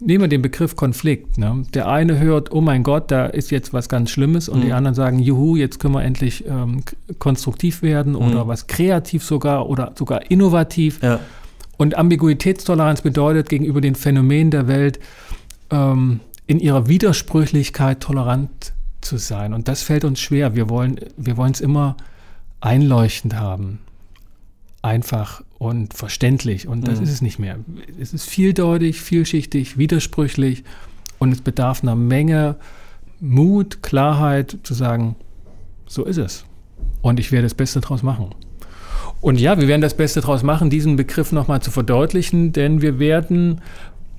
[0.00, 1.38] nehmen wir den Begriff Konflikt.
[1.38, 1.64] Ne?
[1.74, 4.64] Der eine hört, oh mein Gott, da ist jetzt was ganz Schlimmes und mhm.
[4.66, 6.82] die anderen sagen, juhu, jetzt können wir endlich ähm,
[7.18, 8.48] konstruktiv werden oder mhm.
[8.48, 11.02] was kreativ sogar oder sogar innovativ.
[11.02, 11.20] Ja.
[11.76, 15.00] Und Ambiguitätstoleranz bedeutet gegenüber den Phänomenen der Welt
[15.70, 19.54] ähm, in ihrer Widersprüchlichkeit tolerant zu sein.
[19.54, 20.54] Und das fällt uns schwer.
[20.54, 21.96] Wir wollen wir es immer
[22.60, 23.80] einleuchtend haben.
[24.84, 26.68] Einfach und verständlich.
[26.68, 27.04] Und das mhm.
[27.04, 27.56] ist es nicht mehr.
[27.98, 30.62] Es ist vieldeutig, vielschichtig, widersprüchlich.
[31.18, 32.56] Und es bedarf einer Menge
[33.18, 35.16] Mut, Klarheit zu sagen,
[35.86, 36.44] so ist es.
[37.00, 38.34] Und ich werde das Beste draus machen.
[39.22, 42.98] Und ja, wir werden das Beste draus machen, diesen Begriff nochmal zu verdeutlichen, denn wir
[42.98, 43.62] werden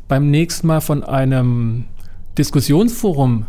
[0.07, 1.85] beim nächsten Mal von einem
[2.39, 3.45] Diskussionsforum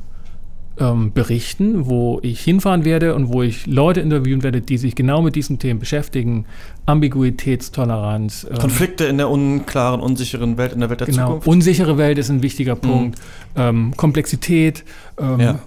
[0.79, 5.23] ähm, berichten, wo ich hinfahren werde und wo ich Leute interviewen werde, die sich genau
[5.23, 6.47] mit diesen Themen beschäftigen.
[6.85, 8.47] Ambiguitätstoleranz.
[8.51, 11.49] Ähm, Konflikte in der unklaren, unsicheren Welt, in der Welt der genau, Zukunft.
[11.49, 12.81] Unsichere Welt ist ein wichtiger mhm.
[12.81, 13.19] Punkt.
[13.57, 14.85] Ähm, Komplexität.
[15.19, 15.59] Ähm, ja.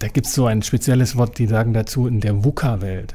[0.00, 3.14] Da gibt es so ein spezielles Wort, die sagen dazu in der VUCA-Welt.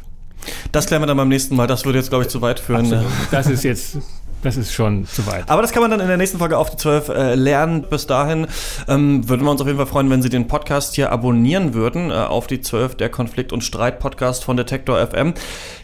[0.72, 1.68] Das klären wir dann beim nächsten Mal.
[1.68, 2.86] Das würde jetzt, glaube ich, zu weit führen.
[2.86, 3.12] Absolut.
[3.32, 3.98] Das ist jetzt
[4.44, 5.50] das ist schon zu weit.
[5.50, 7.84] Aber das kann man dann in der nächsten Folge auf die 12 äh, lernen.
[7.90, 8.48] Bis dahin
[8.88, 12.12] ähm, würden wir uns auf jeden Fall freuen, wenn Sie den Podcast hier abonnieren würden.
[12.12, 15.34] Äh, auf die 12, der Konflikt- und Streit-Podcast von Detektor FM.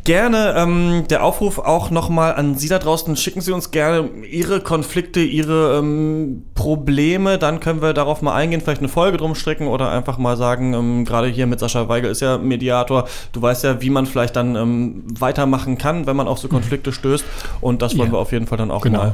[0.04, 3.16] Gerne ähm, der Aufruf auch nochmal an Sie da draußen.
[3.16, 7.38] Schicken Sie uns gerne Ihre Konflikte, Ihre ähm, Probleme.
[7.38, 10.74] Dann können wir darauf mal eingehen, vielleicht eine Folge drum stricken oder einfach mal sagen,
[10.74, 13.08] ähm, gerade hier mit Sascha Weigel ist ja Mediator.
[13.34, 16.92] Du weißt ja, wie man vielleicht dann ähm, weitermachen kann, wenn man auf so Konflikte
[16.92, 17.26] stößt.
[17.62, 18.16] Und das wollen ja.
[18.16, 19.00] wir auf jeden Fall dann auch genau.
[19.00, 19.14] mal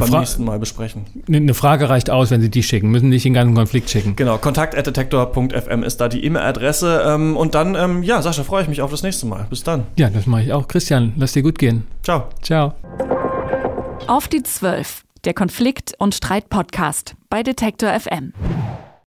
[0.00, 1.04] beim nächsten Mal besprechen.
[1.28, 2.90] Eine Frage reicht aus, wenn Sie die schicken.
[2.90, 4.16] Müssen nicht den ganzen Konflikt schicken.
[4.16, 7.04] Genau, kontakt.detektor.fm ist da die E-Mail-Adresse.
[7.06, 9.46] Ähm, und dann, ähm, ja, Sascha, freue ich mich auf das nächste Mal.
[9.50, 9.84] Bis dann.
[9.96, 10.68] Ja, das mache ich auch.
[10.68, 11.86] Christian, lass dir gut gehen.
[12.02, 12.28] Ciao.
[12.42, 12.74] Ciao.
[14.06, 18.32] Auf die 12, der Konflikt- und Streit-Podcast bei Detektor FM.